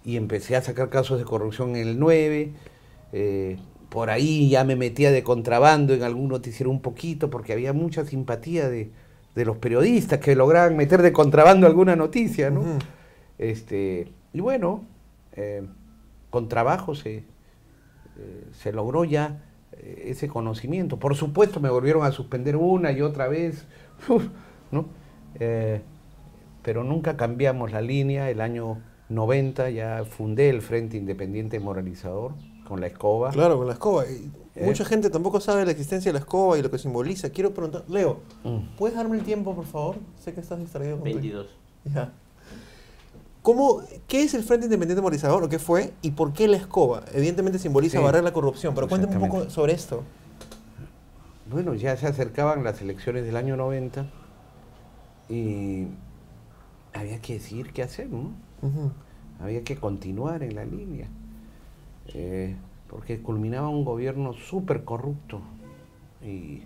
Y 0.04 0.18
empecé 0.18 0.56
a 0.56 0.62
sacar 0.62 0.90
casos 0.90 1.18
de 1.20 1.26
corrupción 1.26 1.76
en 1.76 1.88
el 1.88 2.00
9, 2.00 2.54
eh, 3.18 3.56
por 3.88 4.10
ahí 4.10 4.50
ya 4.50 4.66
me 4.66 4.76
metía 4.76 5.10
de 5.10 5.24
contrabando 5.24 5.94
en 5.94 6.04
algún 6.04 6.28
noticiero 6.28 6.70
un 6.70 6.82
poquito, 6.82 7.30
porque 7.30 7.54
había 7.54 7.72
mucha 7.72 8.04
simpatía 8.04 8.68
de, 8.68 8.92
de 9.36 9.46
los 9.46 9.56
periodistas 9.56 10.20
que 10.20 10.36
lograban 10.36 10.76
meter 10.76 11.02
de 11.02 11.14
contrabando 11.14 11.66
alguna 11.66 11.96
noticia, 11.96 12.50
¿no? 12.50 12.64
Este, 13.38 14.12
y 14.34 14.42
bueno, 14.42 14.84
eh, 15.32 15.66
con 16.30 16.50
trabajo 16.50 16.94
se, 16.94 17.20
eh, 17.20 17.24
se 18.52 18.74
logró 18.74 19.06
ya 19.06 19.42
ese 20.04 20.28
conocimiento. 20.28 21.00
Por 21.00 21.16
supuesto, 21.16 21.62
me 21.62 21.70
volvieron 21.70 22.04
a 22.04 22.12
suspender 22.12 22.58
una 22.58 22.92
y 22.92 23.02
otra 23.02 23.30
vez, 23.30 23.66
¿no? 24.72 24.88
Eh, 25.40 25.80
pero 26.64 26.84
nunca 26.84 27.16
cambiamos 27.16 27.72
la 27.72 27.80
línea. 27.80 28.30
El 28.30 28.42
año 28.42 28.82
90 29.08 29.70
ya 29.70 30.04
fundé 30.04 30.50
el 30.50 30.62
Frente 30.62 30.98
Independiente 30.98 31.62
Moralizador 31.62 32.34
con 32.68 32.80
la 32.82 32.88
escoba. 32.88 33.32
Claro, 33.32 33.58
con 33.58 33.68
la 33.68 33.74
escoba. 33.74 34.06
Y 34.06 34.32
Eh. 34.58 34.64
Mucha 34.66 34.86
gente 34.86 35.10
tampoco 35.10 35.42
sabe 35.42 35.66
la 35.66 35.72
existencia 35.72 36.10
de 36.10 36.14
la 36.14 36.20
escoba 36.20 36.58
y 36.58 36.62
lo 36.62 36.72
que 36.72 36.78
simboliza. 36.78 37.30
Quiero 37.30 37.54
preguntar, 37.54 37.84
Leo, 37.90 38.22
Mm. 38.46 38.78
¿puedes 38.78 38.96
darme 38.96 39.18
el 39.18 39.24
tiempo, 39.26 39.54
por 39.54 39.66
favor? 39.66 39.98
Sé 40.24 40.34
que 40.34 40.40
estás 40.40 40.60
distraído. 40.60 40.96
con 40.96 41.00
tu- 41.04 41.06
22. 41.14 41.48
Ya. 41.94 42.14
¿Cómo, 43.42 43.82
¿Qué 44.08 44.24
es 44.24 44.34
el 44.34 44.44
Frente 44.44 44.66
Independiente 44.66 45.02
Moralizador 45.02 45.44
o 45.44 45.50
qué 45.50 45.60
fue 45.60 45.94
y 46.02 46.12
por 46.12 46.32
qué 46.34 46.48
la 46.48 46.58
escoba? 46.58 47.04
Evidentemente 47.14 47.60
simboliza 47.60 47.98
Sí. 48.00 48.04
barrer 48.04 48.24
la 48.24 48.32
corrupción, 48.34 48.74
pero 48.74 48.88
cuéntame 48.88 49.18
un 49.18 49.30
poco 49.30 49.50
sobre 49.50 49.74
esto. 49.74 50.02
Bueno, 51.52 51.76
ya 51.76 51.96
se 51.98 52.08
acercaban 52.08 52.64
las 52.64 52.82
elecciones 52.82 53.24
del 53.26 53.36
año 53.36 53.56
90 53.56 54.08
y 55.30 55.88
había 56.94 57.22
que 57.22 57.34
decir 57.34 57.72
qué 57.74 57.84
hacer, 57.84 58.08
¿no? 58.10 58.32
Había 59.40 59.64
que 59.64 59.76
continuar 59.76 60.42
en 60.42 60.56
la 60.56 60.66
línea, 60.66 61.08
eh, 62.14 62.56
porque 62.90 63.22
culminaba 63.22 63.70
un 63.70 63.84
gobierno 63.84 64.34
súper 64.34 64.84
corrupto 64.84 65.42
y, 66.22 66.64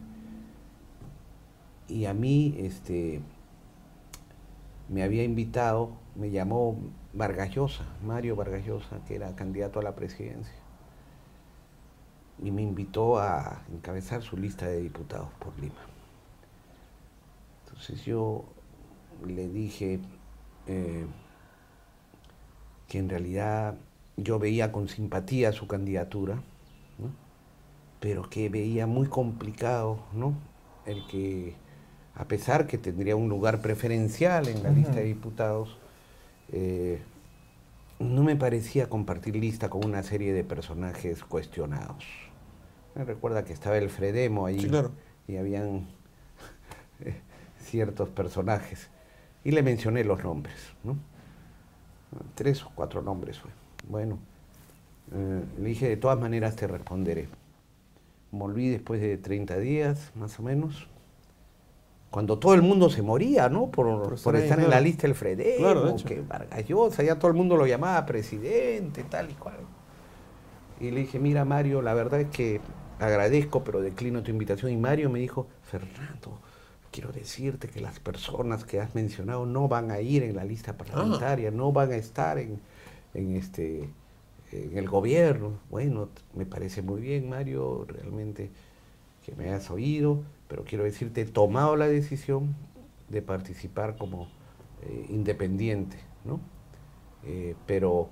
y 1.87 2.05
a 2.05 2.13
mí 2.13 2.55
este, 2.57 3.21
me 4.89 5.03
había 5.03 5.23
invitado, 5.23 5.91
me 6.15 6.31
llamó 6.31 6.77
Vargas 7.13 7.51
Llosa, 7.51 7.85
Mario 8.03 8.35
Vargas 8.35 8.65
Llosa, 8.65 9.03
que 9.07 9.15
era 9.15 9.35
candidato 9.35 9.79
a 9.79 9.83
la 9.83 9.95
presidencia, 9.95 10.55
y 12.41 12.51
me 12.51 12.61
invitó 12.61 13.19
a 13.19 13.63
encabezar 13.71 14.21
su 14.21 14.37
lista 14.37 14.67
de 14.67 14.81
diputados 14.81 15.29
por 15.39 15.57
Lima. 15.59 15.81
Entonces 17.65 18.03
yo 18.05 18.45
le 19.25 19.47
dije, 19.47 19.99
eh, 20.67 21.05
que 22.87 22.97
en 22.97 23.09
realidad 23.09 23.75
yo 24.23 24.39
veía 24.39 24.71
con 24.71 24.87
simpatía 24.87 25.51
su 25.51 25.67
candidatura, 25.67 26.35
¿no? 26.97 27.09
pero 27.99 28.29
que 28.29 28.49
veía 28.49 28.87
muy 28.87 29.07
complicado 29.07 29.99
¿no? 30.13 30.33
el 30.85 31.05
que, 31.07 31.55
a 32.15 32.25
pesar 32.25 32.67
que 32.67 32.77
tendría 32.77 33.15
un 33.15 33.29
lugar 33.29 33.61
preferencial 33.61 34.47
en 34.47 34.63
la 34.63 34.69
lista 34.71 34.93
de 34.95 35.03
diputados, 35.03 35.77
eh, 36.51 37.01
no 37.99 38.23
me 38.23 38.35
parecía 38.35 38.89
compartir 38.89 39.35
lista 39.35 39.69
con 39.69 39.85
una 39.85 40.03
serie 40.03 40.33
de 40.33 40.43
personajes 40.43 41.23
cuestionados. 41.23 42.05
Me 42.95 43.03
recuerda 43.03 43.43
que 43.43 43.53
estaba 43.53 43.77
el 43.77 43.89
Fredemo 43.89 44.45
ahí 44.45 44.59
Sí, 44.59 44.67
claro. 44.67 44.91
y 45.27 45.35
habían 45.37 45.87
eh, 47.01 47.21
ciertos 47.59 48.09
personajes. 48.09 48.89
Y 49.43 49.51
le 49.51 49.61
mencioné 49.63 50.03
los 50.03 50.23
nombres, 50.23 50.55
¿no? 50.83 50.97
Tres 52.35 52.63
o 52.63 52.71
cuatro 52.73 53.01
nombres 53.01 53.39
fue. 53.39 53.51
Bueno, 53.89 54.19
eh, 55.13 55.43
le 55.59 55.67
dije, 55.69 55.89
de 55.89 55.97
todas 55.97 56.17
maneras 56.19 56.55
te 56.55 56.67
responderé. 56.67 57.27
Volví 58.31 58.69
después 58.69 59.01
de 59.01 59.17
30 59.17 59.57
días, 59.57 60.11
más 60.15 60.39
o 60.39 60.43
menos, 60.43 60.87
cuando 62.11 62.39
todo 62.39 62.53
el 62.53 62.61
mundo 62.61 62.89
se 62.89 63.01
moría, 63.01 63.49
¿no? 63.49 63.69
Por, 63.69 63.85
Por 64.01 64.21
por 64.21 64.35
estar 64.35 64.59
en 64.59 64.69
la 64.69 64.79
lista 64.79 65.03
del 65.03 65.15
Fredemo, 65.15 65.57
Claro, 65.57 65.85
de 65.85 65.91
hecho. 65.91 66.07
que 66.07 66.21
Vargas 66.21 66.67
Llosa, 66.67 67.03
ya 67.03 67.17
todo 67.19 67.29
el 67.29 67.37
mundo 67.37 67.55
lo 67.57 67.67
llamaba 67.67 68.05
presidente, 68.05 69.03
tal 69.03 69.29
y 69.31 69.33
cual. 69.33 69.57
Y 70.79 70.91
le 70.91 71.01
dije, 71.01 71.19
mira 71.19 71.43
Mario, 71.43 71.81
la 71.81 71.93
verdad 71.93 72.21
es 72.21 72.29
que 72.29 72.61
agradezco, 72.99 73.63
pero 73.63 73.81
declino 73.81 74.23
tu 74.23 74.31
invitación. 74.31 74.71
Y 74.71 74.77
Mario 74.77 75.09
me 75.09 75.19
dijo, 75.19 75.47
Fernando, 75.63 76.39
quiero 76.91 77.11
decirte 77.11 77.67
que 77.67 77.81
las 77.81 77.99
personas 77.99 78.63
que 78.65 78.79
has 78.79 78.95
mencionado 78.95 79.45
no 79.45 79.67
van 79.67 79.91
a 79.91 79.99
ir 79.99 80.23
en 80.23 80.35
la 80.35 80.43
lista 80.45 80.77
parlamentaria, 80.77 81.51
no 81.51 81.71
van 81.71 81.91
a 81.91 81.95
estar 81.95 82.37
en, 82.39 82.59
en 83.13 83.35
este 83.35 83.89
en 84.51 84.77
el 84.77 84.89
gobierno. 84.89 85.59
Bueno, 85.69 86.09
me 86.33 86.45
parece 86.45 86.81
muy 86.81 87.01
bien, 87.01 87.29
Mario, 87.29 87.85
realmente 87.87 88.51
que 89.23 89.35
me 89.35 89.51
has 89.51 89.69
oído. 89.69 90.23
pero 90.47 90.63
quiero 90.63 90.83
decirte, 90.83 91.21
he 91.21 91.25
tomado 91.25 91.75
la 91.75 91.87
decisión 91.87 92.55
de 93.09 93.21
participar 93.21 93.97
como 93.97 94.27
eh, 94.81 95.05
independiente, 95.09 95.97
¿no? 96.25 96.39
Eh, 97.23 97.55
pero 97.67 98.09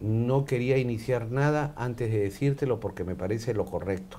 no 0.00 0.44
quería 0.44 0.78
iniciar 0.78 1.30
nada 1.30 1.74
antes 1.76 2.10
de 2.10 2.20
decírtelo 2.20 2.80
porque 2.80 3.04
me 3.04 3.14
parece 3.14 3.54
lo 3.54 3.66
correcto. 3.66 4.18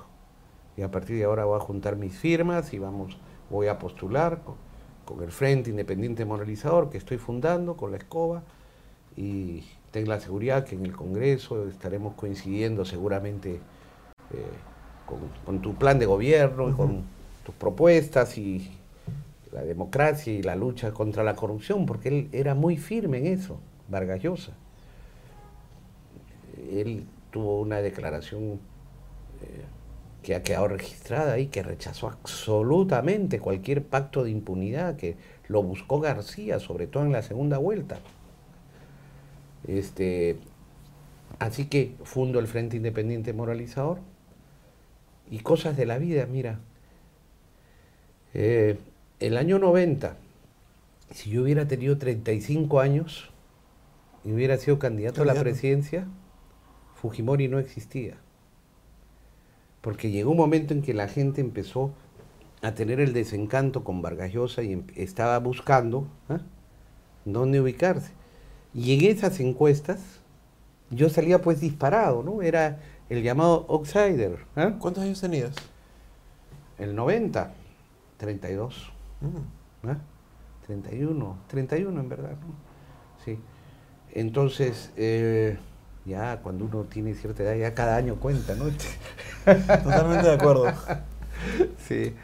Y 0.76 0.82
a 0.82 0.90
partir 0.90 1.16
de 1.18 1.24
ahora 1.24 1.44
voy 1.44 1.56
a 1.56 1.60
juntar 1.60 1.96
mis 1.96 2.16
firmas 2.16 2.72
y 2.72 2.78
vamos, 2.78 3.18
voy 3.50 3.66
a 3.66 3.78
postular 3.78 4.42
con 5.04 5.22
el 5.22 5.30
Frente 5.30 5.68
Independiente 5.68 6.24
Moralizador 6.24 6.88
que 6.88 6.96
estoy 6.96 7.18
fundando, 7.18 7.76
con 7.76 7.90
la 7.90 7.98
escoba, 7.98 8.44
y 9.14 9.64
ten 9.92 10.08
la 10.08 10.18
seguridad 10.18 10.64
que 10.64 10.74
en 10.74 10.84
el 10.84 10.92
Congreso 10.92 11.68
estaremos 11.68 12.14
coincidiendo 12.14 12.84
seguramente 12.84 13.52
eh, 13.52 13.58
con, 15.06 15.20
con 15.44 15.62
tu 15.62 15.74
plan 15.74 15.98
de 15.98 16.06
gobierno 16.06 16.68
y 16.70 16.72
con 16.72 17.04
tus 17.44 17.54
propuestas 17.54 18.36
y 18.38 18.78
la 19.52 19.62
democracia 19.62 20.32
y 20.32 20.42
la 20.42 20.56
lucha 20.56 20.92
contra 20.92 21.22
la 21.22 21.36
corrupción, 21.36 21.86
porque 21.86 22.08
él 22.08 22.28
era 22.32 22.54
muy 22.54 22.78
firme 22.78 23.18
en 23.18 23.26
eso, 23.26 23.60
Vargas 23.88 24.22
Llosa. 24.22 24.52
Él 26.72 27.04
tuvo 27.30 27.60
una 27.60 27.82
declaración 27.82 28.60
eh, 29.42 29.64
que 30.22 30.34
ha 30.34 30.42
quedado 30.42 30.68
registrada 30.68 31.34
ahí, 31.34 31.48
que 31.48 31.62
rechazó 31.62 32.08
absolutamente 32.08 33.40
cualquier 33.40 33.84
pacto 33.84 34.24
de 34.24 34.30
impunidad, 34.30 34.96
que 34.96 35.16
lo 35.48 35.62
buscó 35.62 36.00
García, 36.00 36.58
sobre 36.58 36.86
todo 36.86 37.04
en 37.04 37.12
la 37.12 37.22
segunda 37.22 37.58
vuelta. 37.58 37.98
Este, 39.66 40.36
así 41.38 41.66
que 41.66 41.94
fundo 42.04 42.38
el 42.38 42.46
Frente 42.46 42.76
Independiente 42.76 43.32
Moralizador 43.32 43.98
y 45.30 45.38
cosas 45.40 45.76
de 45.76 45.86
la 45.86 45.98
vida, 45.98 46.26
mira. 46.26 46.60
Eh, 48.34 48.78
el 49.20 49.36
año 49.36 49.58
90, 49.58 50.16
si 51.10 51.30
yo 51.30 51.42
hubiera 51.42 51.68
tenido 51.68 51.98
35 51.98 52.80
años 52.80 53.30
y 54.24 54.32
hubiera 54.32 54.56
sido 54.56 54.78
candidato 54.78 55.22
a 55.22 55.26
la 55.26 55.34
presidencia, 55.34 56.06
Fujimori 56.94 57.48
no 57.48 57.58
existía. 57.58 58.16
Porque 59.80 60.10
llegó 60.10 60.30
un 60.30 60.36
momento 60.36 60.74
en 60.74 60.82
que 60.82 60.94
la 60.94 61.08
gente 61.08 61.40
empezó 61.40 61.92
a 62.62 62.74
tener 62.74 63.00
el 63.00 63.12
desencanto 63.12 63.84
con 63.84 64.02
Vargas 64.02 64.32
Llosa 64.32 64.62
y 64.62 64.72
em- 64.72 64.86
estaba 64.94 65.38
buscando 65.38 66.06
¿ah? 66.28 66.40
dónde 67.24 67.60
ubicarse. 67.60 68.12
Y 68.74 68.94
en 68.94 69.16
esas 69.16 69.38
encuestas 69.40 70.00
yo 70.90 71.08
salía 71.08 71.40
pues 71.40 71.60
disparado, 71.60 72.22
¿no? 72.22 72.42
Era 72.42 72.78
el 73.08 73.22
llamado 73.22 73.66
outsider. 73.68 74.38
¿ah? 74.56 74.74
¿Cuántos 74.78 75.04
años 75.04 75.20
tenías? 75.20 75.54
El 76.78 76.94
90, 76.94 77.52
32. 78.18 78.92
Mm. 79.20 79.88
¿ah? 79.88 79.98
31, 80.66 81.38
31 81.48 82.00
en 82.00 82.08
verdad, 82.08 82.30
¿no? 82.30 82.54
Sí. 83.24 83.38
Entonces, 84.12 84.92
eh, 84.96 85.58
ya 86.04 86.40
cuando 86.42 86.64
uno 86.64 86.84
tiene 86.84 87.14
cierta 87.14 87.42
edad, 87.42 87.56
ya 87.56 87.74
cada 87.74 87.96
año 87.96 88.16
cuenta, 88.16 88.54
¿no? 88.54 88.64
Totalmente 89.44 90.26
de 90.26 90.34
acuerdo. 90.34 90.66
Sí. 91.88 92.14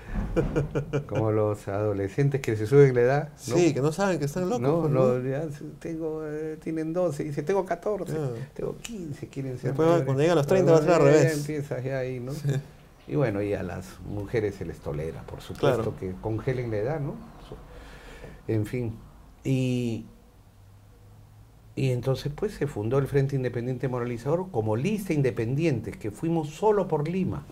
Como 1.06 1.30
los 1.32 1.66
adolescentes 1.68 2.40
que 2.40 2.56
se 2.56 2.66
suben 2.66 2.94
la 2.94 3.00
edad. 3.00 3.28
¿no? 3.48 3.56
Sí, 3.56 3.74
que 3.74 3.80
no 3.80 3.92
saben 3.92 4.18
que 4.18 4.24
están 4.26 4.44
locos. 4.48 4.60
No, 4.60 4.80
pues, 4.82 4.92
no, 4.92 5.20
ya 5.28 5.46
tengo, 5.80 6.22
eh, 6.26 6.56
tienen 6.62 6.92
12, 6.92 7.24
dice, 7.24 7.42
tengo 7.42 7.64
14, 7.66 8.14
Ah. 8.16 8.28
tengo 8.54 8.76
15, 8.78 9.28
quieren 9.28 9.52
ser 9.58 9.70
Después, 9.70 9.86
mayores. 9.88 10.04
cuando 10.06 10.22
llegan 10.22 10.38
a 10.38 10.40
los 10.40 10.46
30 10.46 10.72
va 10.72 10.78
a 10.78 10.82
ser 10.82 10.90
al 10.92 10.98
Ya 11.00 11.04
revés. 11.04 11.38
empiezas 11.38 11.84
ya 11.84 11.98
ahí, 11.98 12.20
¿no? 12.20 12.32
Sí. 12.32 12.48
Y 13.08 13.16
bueno, 13.16 13.40
y 13.42 13.54
a 13.54 13.62
las 13.62 13.98
mujeres 14.06 14.54
se 14.56 14.64
les 14.66 14.78
tolera, 14.78 15.22
por 15.22 15.40
supuesto, 15.40 15.76
Claro. 15.92 15.96
que 15.98 16.12
congelen 16.20 16.70
la 16.70 16.76
edad, 16.76 17.00
¿no? 17.00 17.14
En 18.46 18.64
fin. 18.66 18.94
Y, 19.44 20.06
y 21.74 21.90
entonces 21.90 22.32
pues 22.34 22.52
se 22.54 22.66
fundó 22.66 22.98
el 22.98 23.06
Frente 23.06 23.36
Independiente 23.36 23.88
Moralizador 23.88 24.50
como 24.50 24.76
lista 24.76 25.12
independiente, 25.12 25.90
que 25.92 26.10
fuimos 26.10 26.50
solo 26.50 26.88
por 26.88 27.08
Lima. 27.08 27.44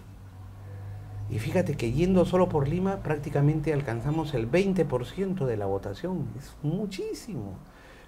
Y 1.28 1.38
fíjate 1.38 1.76
que 1.76 1.92
yendo 1.92 2.24
solo 2.24 2.48
por 2.48 2.68
Lima 2.68 3.02
prácticamente 3.02 3.72
alcanzamos 3.72 4.34
el 4.34 4.50
20% 4.50 5.44
de 5.44 5.56
la 5.56 5.66
votación. 5.66 6.28
Es 6.38 6.54
muchísimo. 6.62 7.54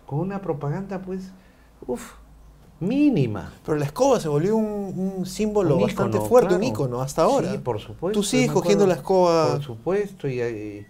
Con 0.06 0.20
una 0.20 0.40
propaganda 0.40 1.00
pues, 1.00 1.32
uff, 1.86 2.12
mínima. 2.80 3.52
Pero 3.64 3.76
la 3.76 3.84
escoba 3.84 4.20
se 4.20 4.28
volvió 4.28 4.56
un, 4.56 5.16
un 5.18 5.26
símbolo 5.26 5.76
Un 5.76 5.82
bastante 5.82 6.16
ícono, 6.16 6.28
fuerte, 6.28 6.54
un 6.54 6.62
ícono 6.62 7.00
hasta 7.00 7.22
ahora. 7.22 7.50
Sí, 7.50 7.58
por 7.58 7.80
supuesto. 7.80 8.18
Tú 8.18 8.22
sigues 8.22 8.52
cogiendo 8.52 8.86
la 8.86 8.94
escoba. 8.94 9.54
Por 9.54 9.62
supuesto, 9.62 10.28
y 10.28 10.40
eh, 10.40 10.86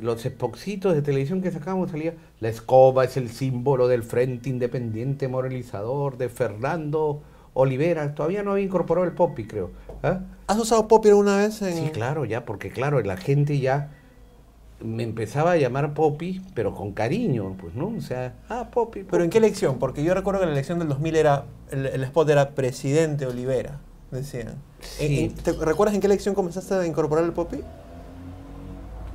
los 0.00 0.24
espoxitos 0.26 0.94
de 0.94 1.02
televisión 1.02 1.42
que 1.42 1.50
sacábamos 1.50 1.90
salía, 1.90 2.14
la 2.40 2.48
escoba 2.48 3.04
es 3.04 3.16
el 3.16 3.30
símbolo 3.30 3.88
del 3.88 4.02
Frente 4.02 4.48
Independiente 4.48 5.28
Moralizador 5.28 6.18
de 6.18 6.28
Fernando 6.28 7.22
Olivera. 7.54 8.14
Todavía 8.14 8.42
no 8.42 8.52
había 8.52 8.64
incorporado 8.64 9.06
el 9.06 9.12
popi, 9.12 9.46
creo. 9.46 9.70
¿Ah? 10.02 10.20
¿Has 10.46 10.58
usado 10.58 10.88
Poppy 10.88 11.08
alguna 11.10 11.36
vez? 11.36 11.62
En... 11.62 11.74
Sí, 11.76 11.90
claro, 11.92 12.24
ya, 12.24 12.44
porque 12.44 12.70
claro, 12.70 13.00
la 13.02 13.16
gente 13.16 13.58
ya 13.60 13.90
me 14.80 15.04
empezaba 15.04 15.52
a 15.52 15.56
llamar 15.56 15.94
Popi, 15.94 16.42
pero 16.54 16.74
con 16.74 16.92
cariño, 16.92 17.54
pues, 17.60 17.74
¿no? 17.74 17.88
O 17.96 18.00
sea, 18.00 18.34
ah, 18.48 18.68
Popi. 18.72 19.04
¿Pero 19.04 19.22
en 19.22 19.30
qué 19.30 19.38
elección? 19.38 19.78
Porque 19.78 20.02
yo 20.02 20.12
recuerdo 20.14 20.40
que 20.40 20.46
la 20.46 20.52
elección 20.52 20.78
del 20.80 20.88
2000 20.88 21.14
era, 21.16 21.44
el, 21.70 21.86
el 21.86 22.02
spot 22.04 22.28
era 22.30 22.50
Presidente 22.50 23.26
Olivera, 23.26 23.78
decían. 24.10 24.48
En- 24.48 25.08
Sí. 25.08 25.20
en- 25.24 25.34
¿te 25.34 25.52
¿Recuerdas 25.52 25.94
en 25.94 26.00
qué 26.00 26.08
elección 26.08 26.34
comenzaste 26.34 26.74
a 26.74 26.84
incorporar 26.86 27.24
el 27.24 27.32
Poppy? 27.32 27.60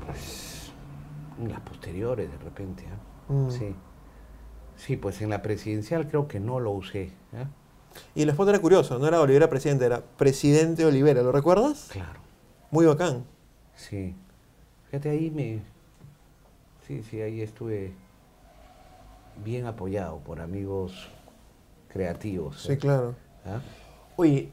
Pues, 0.06 0.72
en 1.42 1.50
las 1.52 1.60
posteriores, 1.62 2.32
de 2.32 2.38
repente, 2.38 2.86
¿ah? 2.90 3.34
Mm. 3.34 3.52
Sí. 3.52 3.76
Sí, 4.78 4.96
pues 4.96 5.22
en 5.22 5.30
la 5.32 5.42
presidencial 5.42 6.08
creo 6.08 6.28
que 6.28 6.40
no 6.40 6.60
lo 6.60 6.72
usé. 6.72 7.12
¿ah? 7.34 7.48
Y 8.16 8.24
el 8.24 8.30
spot 8.30 8.50
era 8.50 8.60
curioso, 8.60 9.00
no 9.00 9.08
era 9.08 9.22
Olivera 9.22 9.50
Presidente, 9.50 9.86
era 9.86 10.02
Presidente 10.18 10.86
Olivera, 10.86 11.22
¿lo 11.22 11.32
recuerdas? 11.32 11.90
Claro, 11.92 12.20
Muy 12.72 12.86
bacán. 12.86 13.24
sí. 13.76 14.16
Fíjate, 14.90 15.10
ahí 15.10 15.30
me... 15.32 15.60
Sí, 16.88 17.04
sí, 17.04 17.20
ahí 17.20 17.42
estuve 17.42 17.92
bien 19.44 19.66
apoyado 19.66 20.20
por 20.20 20.40
amigos 20.40 21.10
creativos. 21.90 22.62
Sí, 22.62 22.74
¿eh? 22.74 22.78
claro. 22.78 23.16
¿Ah? 23.46 23.60
Oye, 24.16 24.50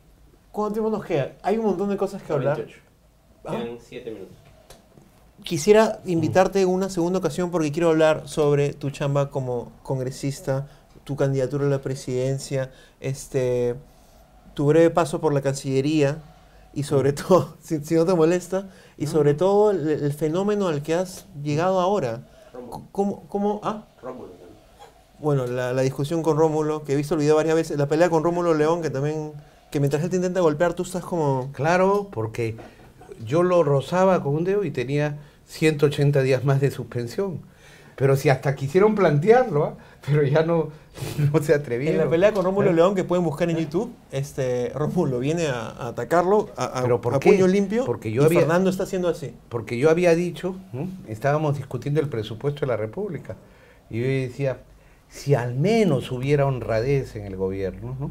¿cuánto 0.50 0.74
tiempo 0.74 0.90
nos 0.90 1.04
queda? 1.04 1.32
Hay 1.42 1.58
un 1.58 1.66
montón 1.66 1.88
de 1.88 1.96
cosas 1.96 2.22
que 2.22 2.32
hablar. 2.32 2.56
28. 2.56 2.80
Ah. 3.44 3.64
7 3.78 4.10
minutos. 4.10 4.36
Quisiera 5.42 6.00
invitarte 6.04 6.62
en 6.62 6.68
una 6.68 6.88
segunda 6.88 7.18
ocasión 7.18 7.50
porque 7.50 7.70
quiero 7.70 7.90
hablar 7.90 8.28
sobre 8.28 8.72
tu 8.72 8.90
chamba 8.90 9.30
como 9.30 9.72
congresista, 9.82 10.68
tu 11.04 11.16
candidatura 11.16 11.66
a 11.66 11.68
la 11.68 11.80
presidencia, 11.80 12.70
este, 13.00 13.76
tu 14.54 14.66
breve 14.66 14.90
paso 14.90 15.20
por 15.20 15.32
la 15.32 15.42
Cancillería 15.42 16.22
y 16.72 16.82
sobre 16.82 17.12
todo, 17.12 17.56
si, 17.62 17.84
si 17.84 17.94
no 17.94 18.04
te 18.04 18.14
molesta, 18.14 18.68
y 18.96 19.06
sobre 19.06 19.34
todo 19.34 19.70
el, 19.70 19.88
el 19.88 20.12
fenómeno 20.12 20.68
al 20.68 20.82
que 20.82 20.94
has 20.94 21.26
llegado 21.42 21.80
ahora. 21.80 22.26
¿Cómo, 22.92 23.24
cómo, 23.28 23.60
ah? 23.62 23.86
Bueno, 25.18 25.46
la, 25.46 25.72
la 25.72 25.82
discusión 25.82 26.22
con 26.22 26.36
Rómulo, 26.36 26.84
que 26.84 26.92
he 26.92 26.96
visto 26.96 27.14
el 27.14 27.20
video 27.20 27.36
varias 27.36 27.54
veces, 27.54 27.78
la 27.78 27.86
pelea 27.86 28.10
con 28.10 28.24
Rómulo 28.24 28.54
León, 28.54 28.82
que 28.82 28.90
también, 28.90 29.32
que 29.70 29.80
mientras 29.80 30.02
él 30.02 30.10
te 30.10 30.16
intenta 30.16 30.40
golpear, 30.40 30.74
tú 30.74 30.82
estás 30.82 31.04
como... 31.04 31.50
Claro, 31.52 32.08
porque 32.12 32.56
yo 33.24 33.42
lo 33.42 33.62
rozaba 33.62 34.22
con 34.22 34.34
un 34.34 34.44
dedo 34.44 34.64
y 34.64 34.70
tenía 34.70 35.18
180 35.46 36.22
días 36.22 36.44
más 36.44 36.60
de 36.60 36.70
suspensión. 36.70 37.40
Pero 37.96 38.16
si 38.16 38.28
hasta 38.28 38.54
quisieron 38.54 38.94
plantearlo, 38.94 39.64
¿ah? 39.64 39.74
pero 40.04 40.22
ya 40.24 40.42
no, 40.42 40.70
no 41.32 41.42
se 41.42 41.54
atrevieron. 41.54 42.00
En 42.00 42.04
la 42.04 42.10
pelea 42.10 42.32
con 42.32 42.44
Rómulo 42.44 42.70
¿Eh? 42.70 42.74
León, 42.74 42.94
que 42.94 43.04
pueden 43.04 43.24
buscar 43.24 43.48
en 43.50 43.56
YouTube, 43.58 43.92
este, 44.10 44.70
Rómulo 44.74 45.18
viene 45.20 45.46
a, 45.46 45.68
a 45.70 45.88
atacarlo 45.88 46.48
a, 46.56 46.64
a- 46.78 46.82
¿Pero 46.82 47.00
por 47.00 47.14
a 47.14 47.18
qué? 47.20 47.30
puño 47.32 47.46
limpio 47.46 47.84
Porque 47.84 48.10
yo 48.10 48.22
y 48.22 48.26
había- 48.26 48.40
Fernando 48.40 48.68
está 48.70 48.82
haciendo 48.82 49.08
así. 49.08 49.32
Porque 49.48 49.78
yo 49.78 49.90
había 49.90 50.14
dicho, 50.14 50.56
¿no? 50.72 50.88
estábamos 51.08 51.56
discutiendo 51.56 52.00
el 52.00 52.08
presupuesto 52.08 52.60
de 52.60 52.66
la 52.66 52.76
República, 52.76 53.36
y 53.90 54.00
yo 54.00 54.06
decía, 54.06 54.58
si 55.08 55.34
al 55.34 55.54
menos 55.54 56.10
hubiera 56.10 56.46
honradez 56.46 57.14
en 57.16 57.26
el 57.26 57.36
gobierno, 57.36 57.96
¿no? 58.00 58.10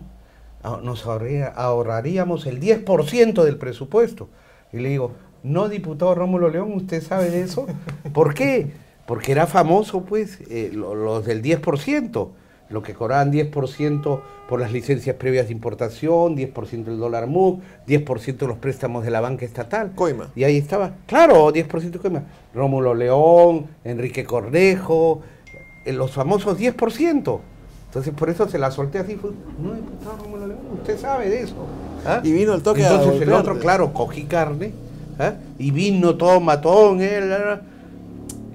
Ah, 0.66 0.80
nos 0.82 1.06
ahorraría- 1.06 1.52
ahorraríamos 1.54 2.46
el 2.46 2.62
10% 2.62 3.44
del 3.44 3.58
presupuesto. 3.58 4.30
Y 4.72 4.78
le 4.78 4.88
digo, 4.90 5.12
no, 5.44 5.68
diputado 5.68 6.16
Rómulo 6.16 6.48
León, 6.48 6.72
¿usted 6.74 7.04
sabe 7.04 7.30
de 7.30 7.42
eso? 7.42 7.68
¿Por 8.14 8.34
qué? 8.34 8.72
Porque 9.06 9.32
era 9.34 9.48
famoso, 9.48 10.02
pues, 10.02 10.40
eh, 10.50 10.72
lo- 10.74 10.96
los 10.96 11.26
del 11.26 11.42
10%, 11.42 12.32
lo 12.70 12.82
que 12.82 12.94
cobraban 12.94 13.32
10% 13.32 14.22
por 14.48 14.60
las 14.60 14.72
licencias 14.72 15.16
previas 15.18 15.48
de 15.48 15.52
importación, 15.54 16.36
10% 16.36 16.92
del 16.92 17.00
dólar 17.00 17.28
MUC, 17.28 17.62
10% 17.86 18.46
de 18.46 18.50
los 18.50 18.58
préstamos 18.58 19.04
de 19.04 19.12
la 19.12 19.22
banca 19.22 19.46
estatal. 19.46 19.92
Coima. 19.94 20.30
Y 20.36 20.44
ahí 20.46 20.58
estaba, 20.58 20.94
claro, 21.06 21.52
10% 21.52 22.00
coima. 22.00 22.24
Rómulo 22.56 22.94
León, 22.96 23.68
Enrique 23.84 24.24
Cornejo, 24.24 25.22
eh, 25.86 25.92
los 25.94 26.12
famosos 26.12 26.58
10%. 26.58 27.42
Entonces 27.88 28.14
por 28.16 28.30
eso 28.30 28.48
se 28.50 28.58
la 28.58 28.72
solté 28.72 28.98
así, 29.00 29.16
fue, 29.18 29.32
no, 29.62 29.74
diputado 29.74 30.18
Rómulo 30.24 30.48
León, 30.48 30.60
usted 30.80 30.98
sabe 30.98 31.30
de 31.30 31.42
eso. 31.42 31.56
¿Ah? 32.06 32.22
Y 32.24 32.32
vino 32.32 32.54
el 32.56 32.64
toque 32.64 32.84
a 32.86 32.90
Entonces 32.96 33.22
el 33.22 33.34
otro, 33.34 33.60
claro, 33.60 33.94
cogí 33.94 34.24
carne, 34.24 34.72
¿ah? 35.20 35.34
Y 35.60 35.70
vino 35.72 36.16
todo 36.16 36.40
matón, 36.40 37.02
él, 37.02 37.32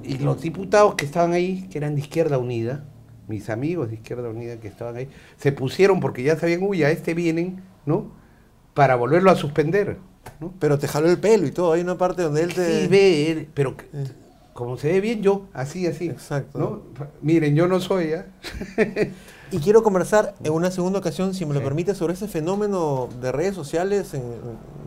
y 0.09 0.19
los 0.19 0.41
diputados 0.43 0.95
que 0.95 1.05
estaban 1.05 1.33
ahí, 1.33 1.69
que 1.71 1.79
eran 1.79 1.95
de 1.95 2.01
Izquierda 2.01 2.39
Unida, 2.39 2.85
mis 3.29 3.51
amigos 3.51 3.89
de 3.89 3.95
Izquierda 3.97 4.29
Unida 4.29 4.59
que 4.59 4.69
estaban 4.69 4.97
ahí, 4.97 5.09
se 5.37 5.53
pusieron 5.53 6.01
porque 6.01 6.23
ya 6.23 6.37
sabían, 6.39 6.63
uy, 6.63 6.83
a 6.83 6.91
este 6.91 7.15
vienen, 7.15 7.63
¿no? 7.87 8.11
Para 8.75 8.97
volverlo 8.97 9.31
a 9.31 9.37
suspender. 9.37 9.99
¿no? 10.41 10.53
Pero 10.59 10.79
te 10.79 10.87
jaló 10.89 11.09
el 11.09 11.19
pelo 11.19 11.47
y 11.47 11.51
todo. 11.53 11.73
Hay 11.73 11.81
una 11.81 11.97
parte 11.97 12.23
donde 12.23 12.43
él 12.43 12.55
te. 12.55 12.83
Sí, 12.83 12.89
ve, 12.89 13.31
él, 13.31 13.49
pero 13.55 13.75
Eh. 13.95 14.07
como 14.53 14.77
se 14.77 14.93
ve 14.93 15.01
bien 15.01 15.23
yo, 15.23 15.47
así, 15.55 15.87
así. 15.87 16.07
Exacto. 16.09 16.59
¿no? 16.59 16.83
Miren, 17.23 17.55
yo 17.55 17.67
no 17.67 17.81
soy, 17.81 18.13
¿ah? 18.13 18.27
Y 19.51 19.59
quiero 19.61 19.83
conversar 19.83 20.35
en 20.45 20.53
una 20.53 20.71
segunda 20.71 20.99
ocasión, 20.99 21.33
si 21.33 21.47
me 21.47 21.55
lo 21.55 21.61
Sí. 21.61 21.65
permite, 21.65 21.95
sobre 21.95 22.13
ese 22.13 22.29
fenómeno 22.29 23.09
de 23.23 23.33
redes 23.33 23.55
sociales. 23.55 24.13
En, 24.13 24.23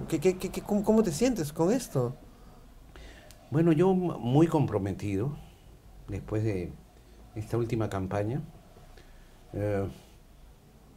¿qué, 0.07 0.19
qué- 0.19 0.38
qué- 0.38 0.49
qué- 0.49 0.62
cómo, 0.62 0.84
cómo 0.84 1.01
te 1.01 1.12
sientes 1.12 1.51
con 1.51 1.71
esto? 1.71 2.15
Bueno, 3.51 3.73
yo 3.73 3.93
muy 3.93 4.47
comprometido 4.47 5.31
después 6.07 6.43
de 6.43 6.71
esta 7.35 7.57
última 7.57 7.89
campaña, 7.89 8.41
eh, 9.53 9.85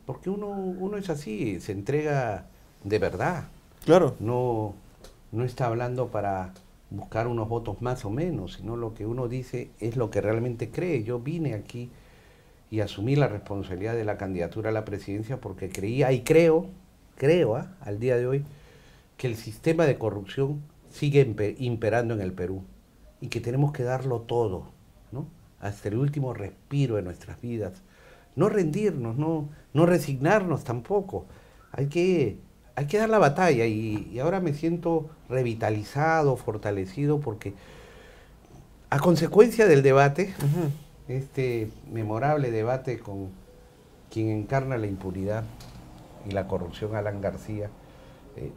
porque 0.06 0.30
uno, 0.30 0.48
uno 0.50 0.96
es 0.96 1.10
así, 1.10 1.58
se 1.60 1.72
entrega 1.72 2.46
de 2.84 2.98
verdad, 3.00 3.48
Claro. 3.84 4.14
no, 4.20 4.74
no 5.32 5.44
está 5.44 5.66
hablando 5.66 6.08
para 6.08 6.52
buscar 6.90 7.26
unos 7.26 7.48
votos 7.48 7.82
más 7.82 8.04
o 8.04 8.10
menos, 8.10 8.54
sino 8.54 8.76
lo 8.76 8.94
que 8.94 9.04
uno 9.04 9.26
dice 9.26 9.70
es 9.80 9.96
lo 9.96 10.10
que 10.10 10.20
realmente 10.20 10.70
cree. 10.70 11.02
Yo 11.02 11.18
vine 11.18 11.54
aquí 11.54 11.90
y 12.70 12.80
asumí 12.80 13.16
la 13.16 13.26
responsabilidad 13.26 13.94
de 13.96 14.04
la 14.04 14.16
candidatura 14.16 14.70
a 14.70 14.72
la 14.72 14.84
presidencia 14.84 15.40
porque 15.40 15.70
creía 15.70 16.12
y 16.12 16.22
creo, 16.22 16.66
creo 17.16 17.56
¿ah? 17.56 17.72
al 17.80 17.98
día 17.98 18.16
de 18.16 18.28
hoy, 18.28 18.44
que 19.16 19.26
el 19.26 19.34
sistema 19.36 19.86
de 19.86 19.98
corrupción 19.98 20.60
sigue 20.94 21.26
impe- 21.26 21.56
imperando 21.58 22.14
en 22.14 22.20
el 22.20 22.32
Perú 22.32 22.62
y 23.20 23.26
que 23.28 23.40
tenemos 23.40 23.72
que 23.72 23.82
darlo 23.82 24.20
todo, 24.20 24.66
¿no? 25.10 25.26
hasta 25.60 25.88
el 25.88 25.96
último 25.96 26.34
respiro 26.34 26.96
de 26.96 27.02
nuestras 27.02 27.40
vidas. 27.40 27.72
No 28.36 28.48
rendirnos, 28.48 29.16
no, 29.16 29.48
no 29.72 29.86
resignarnos 29.86 30.62
tampoco. 30.62 31.26
Hay 31.72 31.86
que, 31.86 32.36
hay 32.76 32.86
que 32.86 32.98
dar 32.98 33.08
la 33.08 33.18
batalla 33.18 33.66
y, 33.66 34.08
y 34.12 34.18
ahora 34.20 34.40
me 34.40 34.52
siento 34.52 35.08
revitalizado, 35.28 36.36
fortalecido, 36.36 37.18
porque 37.18 37.54
a 38.90 38.98
consecuencia 39.00 39.66
del 39.66 39.82
debate, 39.82 40.34
este 41.08 41.70
memorable 41.92 42.50
debate 42.50 42.98
con 42.98 43.30
quien 44.12 44.28
encarna 44.30 44.76
la 44.76 44.86
impunidad 44.86 45.44
y 46.28 46.32
la 46.32 46.46
corrupción, 46.46 46.94
Alan 46.94 47.20
García, 47.20 47.70
eh, 48.36 48.52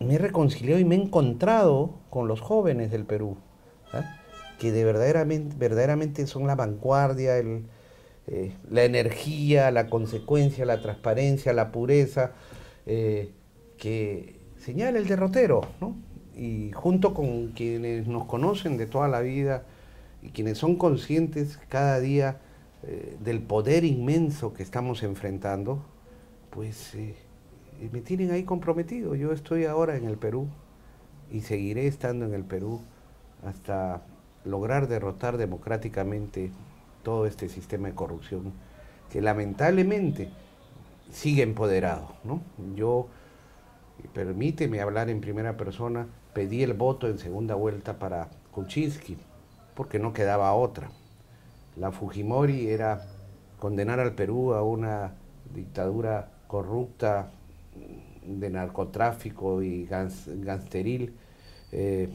me 0.00 0.14
he 0.14 0.18
reconciliado 0.18 0.78
y 0.80 0.84
me 0.84 0.96
he 0.96 1.02
encontrado 1.02 2.00
con 2.10 2.28
los 2.28 2.40
jóvenes 2.40 2.90
del 2.90 3.04
Perú, 3.04 3.36
¿ah? 3.92 4.20
que 4.58 4.72
de 4.72 4.84
verdaderamente, 4.84 6.26
son 6.26 6.46
la 6.46 6.54
vanguardia, 6.54 7.38
eh, 7.38 8.52
la 8.70 8.84
energía, 8.84 9.70
la 9.70 9.88
consecuencia, 9.88 10.64
la 10.64 10.80
transparencia, 10.80 11.52
la 11.52 11.72
pureza, 11.72 12.32
eh, 12.86 13.32
que 13.78 14.40
señala 14.58 14.98
el 14.98 15.06
derrotero, 15.06 15.62
¿no? 15.80 15.96
Y 16.34 16.70
junto 16.72 17.14
con 17.14 17.48
quienes 17.52 18.06
nos 18.06 18.24
conocen 18.24 18.76
de 18.76 18.86
toda 18.86 19.08
la 19.08 19.20
vida 19.20 19.64
y 20.22 20.30
quienes 20.30 20.58
son 20.58 20.76
conscientes 20.76 21.58
cada 21.68 22.00
día 22.00 22.40
eh, 22.82 23.16
del 23.20 23.40
poder 23.40 23.84
inmenso 23.84 24.52
que 24.52 24.62
estamos 24.62 25.02
enfrentando, 25.02 25.84
pues 26.50 26.94
eh, 27.80 27.88
me 27.92 28.00
tienen 28.00 28.30
ahí 28.30 28.44
comprometido. 28.44 29.14
Yo 29.14 29.32
estoy 29.32 29.64
ahora 29.64 29.96
en 29.96 30.06
el 30.06 30.16
Perú 30.16 30.48
y 31.30 31.40
seguiré 31.40 31.86
estando 31.86 32.24
en 32.24 32.34
el 32.34 32.44
Perú 32.44 32.80
hasta 33.44 34.02
lograr 34.44 34.88
derrotar 34.88 35.36
democráticamente 35.36 36.50
todo 37.02 37.26
este 37.26 37.48
sistema 37.48 37.88
de 37.88 37.94
corrupción 37.94 38.52
que 39.10 39.20
lamentablemente 39.20 40.30
sigue 41.10 41.42
empoderado. 41.42 42.08
¿no? 42.24 42.40
Yo, 42.74 43.08
permíteme 44.12 44.80
hablar 44.80 45.10
en 45.10 45.20
primera 45.20 45.56
persona, 45.56 46.06
pedí 46.32 46.62
el 46.62 46.74
voto 46.74 47.08
en 47.08 47.18
segunda 47.18 47.54
vuelta 47.54 47.98
para 47.98 48.28
Kuczynski, 48.52 49.16
porque 49.74 49.98
no 49.98 50.12
quedaba 50.12 50.52
otra. 50.54 50.90
La 51.76 51.92
Fujimori 51.92 52.68
era 52.68 53.06
condenar 53.58 54.00
al 54.00 54.14
Perú 54.14 54.54
a 54.54 54.62
una 54.62 55.14
dictadura 55.54 56.30
corrupta 56.46 57.30
de 58.26 58.50
narcotráfico 58.50 59.62
y 59.62 59.86
gans- 59.86 60.28
gangsteril 60.44 61.14
eh, 61.72 62.08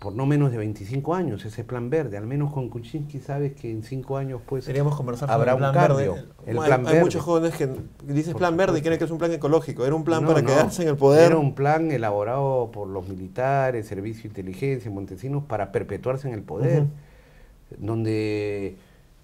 por 0.00 0.12
no 0.14 0.26
menos 0.26 0.50
de 0.50 0.58
25 0.58 1.14
años, 1.14 1.46
ese 1.46 1.64
plan 1.64 1.88
verde. 1.88 2.18
Al 2.18 2.26
menos 2.26 2.52
con 2.52 2.68
Kuczynski 2.68 3.20
sabes 3.20 3.54
que 3.54 3.70
en 3.70 3.82
cinco 3.82 4.18
años 4.18 4.42
pues 4.44 4.68
conversar 4.96 5.30
habrá 5.30 5.54
un 5.54 5.62
cambio. 5.72 6.14
verde. 6.14 6.24
El 6.46 6.58
hay, 6.58 6.66
plan 6.66 6.80
hay 6.80 6.86
verde. 6.86 7.00
muchos 7.00 7.22
jóvenes 7.22 7.54
que 7.56 7.70
dices 8.06 8.34
plan 8.34 8.54
verde 8.54 8.80
y 8.80 8.82
creen 8.82 8.98
que 8.98 9.04
es 9.06 9.10
un 9.10 9.16
plan 9.16 9.32
ecológico. 9.32 9.86
Era 9.86 9.94
un 9.94 10.04
plan 10.04 10.20
No, 10.22 10.28
para 10.28 10.42
no. 10.42 10.46
quedarse 10.48 10.82
en 10.82 10.88
el 10.88 10.96
poder. 10.96 11.28
Era 11.30 11.38
un 11.38 11.54
plan 11.54 11.90
elaborado 11.90 12.70
por 12.70 12.86
los 12.88 13.08
militares, 13.08 13.86
Servicio 13.86 14.24
de 14.24 14.28
Inteligencia, 14.28 14.90
Montesinos, 14.90 15.44
para 15.44 15.72
perpetuarse 15.72 16.28
en 16.28 16.34
el 16.34 16.42
poder. 16.42 16.84
Donde, 17.78 18.76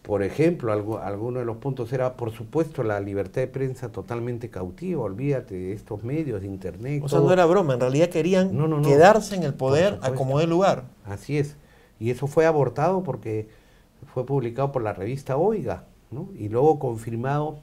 por 0.03 0.23
ejemplo, 0.23 0.73
algo, 0.73 0.99
alguno 0.99 1.41
de 1.41 1.45
los 1.45 1.59
puntos 1.59 1.93
era, 1.93 2.15
por 2.17 2.33
supuesto, 2.33 2.83
la 2.83 3.01
libertad 3.01 3.43
de 3.43 3.47
prensa 3.47 3.93
totalmente 3.93 4.49
cautiva. 4.49 5.03
Olvídate 5.03 5.55
de 5.55 5.73
estos 5.73 6.03
medios 6.05 6.41
de 6.41 6.47
internet. 6.47 7.03
O 7.05 7.09
sea, 7.09 7.21
no 7.21 7.33
era 7.33 7.45
broma. 7.45 7.75
En 7.75 7.81
realidad 7.81 8.09
querían 8.09 8.57
No, 8.57 8.67
no, 8.67 8.79
no. 8.79 8.89
quedarse 8.89 9.37
en 9.37 9.43
el 9.43 9.55
poder 9.55 9.99
a 10.03 10.13
como 10.13 10.39
dé 10.39 10.47
lugar. 10.47 10.85
Así 11.05 11.39
es. 11.39 11.57
Y 11.99 12.11
eso 12.11 12.27
fue 12.27 12.47
abortado 12.47 13.03
porque 13.03 13.49
fue 14.15 14.25
publicado 14.25 14.73
por 14.73 14.83
la 14.83 14.95
revista 14.95 15.37
Oiga, 15.37 15.85
¿no? 16.11 16.31
Y 16.35 16.49
luego 16.49 16.79
confirmado 16.79 17.59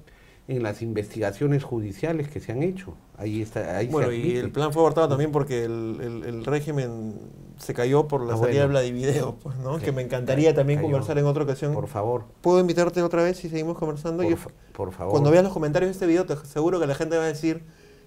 en 0.48 0.62
las 0.62 0.82
investigaciones 0.84 1.64
judiciales 1.64 2.30
que 2.30 2.40
se 2.40 2.52
han 2.52 2.62
hecho. 2.62 2.94
Ahí 3.18 3.42
está, 3.42 3.78
ahí 3.78 3.88
se 3.88 3.92
Bueno, 3.92 4.12
y 4.12 4.38
el 4.38 4.52
plan 4.52 4.72
fue 4.72 4.82
abortado 4.84 5.10
también 5.10 5.32
porque 5.32 5.64
el, 5.66 5.98
el- 6.02 6.24
el 6.24 6.46
régimen 6.46 7.16
se 7.58 7.74
cayó 7.74 8.08
por 8.08 8.22
la 8.22 8.36
Ah, 8.36 8.38
salida 8.38 8.66
bueno. 8.68 8.80
de 8.80 8.92
Vladivideo, 8.92 9.36
pues, 9.42 9.58
¿no? 9.58 9.80
Sí, 9.80 9.86
que 9.86 9.92
me 9.92 10.04
encantaría 10.04 10.54
también 10.54 10.78
cayó. 10.80 10.88
conversar 10.92 11.18
en 11.18 11.26
otra 11.26 11.44
ocasión. 11.44 11.74
Por 11.74 11.88
favor, 11.88 12.26
¿Puedo 12.42 12.60
invitarte 12.60 13.02
otra 13.02 13.24
vez 13.24 13.38
si 13.38 13.50
seguimos 13.50 13.78
conversando? 13.80 14.22
por, 14.22 14.32
Yo- 14.32 14.38
fa- 14.38 14.52
por 14.74 14.92
favor. 14.92 15.12
cuando 15.12 15.32
veas 15.32 15.44
los 15.44 15.52
comentarios 15.54 15.88
de 15.90 15.94
este 15.94 16.06
video, 16.06 16.26
te 16.28 16.34
aseguro 16.34 16.80
que 16.80 16.86
la 16.86 16.94
gente 16.94 17.18
va 17.18 17.24
a 17.24 17.28
decir 17.28 17.64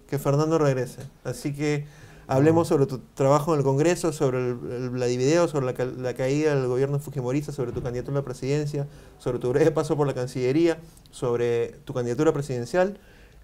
que 0.09 0.19
Fernando 0.21 0.59
regrese. 0.59 1.03
Así 1.25 1.53
que 1.53 1.87
hablemos 2.29 2.69
sobre 2.69 2.87
tu 2.87 2.99
trabajo 3.15 3.53
en 3.55 3.59
el 3.59 3.65
Congreso, 3.65 4.13
sobre 4.13 4.39
el, 4.39 4.59
el 4.71 4.91
Vladivideo, 4.91 5.49
sobre 5.49 5.67
la, 5.67 5.85
la 5.85 6.15
caída 6.15 6.55
del 6.55 6.69
gobierno 6.69 7.01
fujimorista, 7.01 7.51
sobre 7.51 7.73
tu 7.73 7.83
candidatura 7.83 8.19
a 8.19 8.21
la 8.21 8.25
presidencia, 8.25 8.87
sobre 9.19 9.41
tu 9.41 9.49
breve 9.51 9.73
paso 9.73 9.97
por 9.97 10.07
la 10.07 10.15
Cancillería, 10.15 10.79
sobre 11.11 11.73
tu 11.85 11.93
candidatura 11.95 12.33
presidencial. 12.33 12.99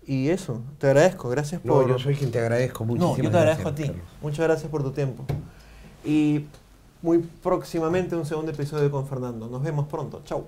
Y 0.07 0.29
eso, 0.29 0.63
te 0.79 0.87
agradezco, 0.87 1.29
gracias 1.29 1.65
No, 1.65 1.75
por... 1.75 1.89
yo 1.89 1.99
soy 1.99 2.15
quien 2.15 2.31
te 2.31 2.39
agradezco 2.39 2.85
mucho. 2.85 3.03
No, 3.03 3.17
yo 3.17 3.29
te 3.31 3.37
agradezco 3.37 3.69
a 3.71 3.75
ti. 3.75 3.91
Muchas 4.23 4.47
gracias 4.47 4.71
por 4.71 4.83
tu 4.83 4.93
tiempo. 4.93 5.25
Y 6.05 6.47
muy 7.03 7.19
próximamente 7.19 8.15
un 8.15 8.25
segundo 8.25 8.53
episodio 8.53 8.91
con 8.91 9.07
Fernando. 9.09 9.49
Nos 9.49 9.63
vemos 9.63 9.87
pronto. 9.87 10.23
Chau. 10.25 10.47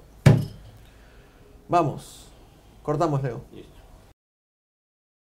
Vamos. 1.69 2.29
Cortamos, 2.83 3.23
Leo. 3.23 3.43
Listo. 3.53 3.78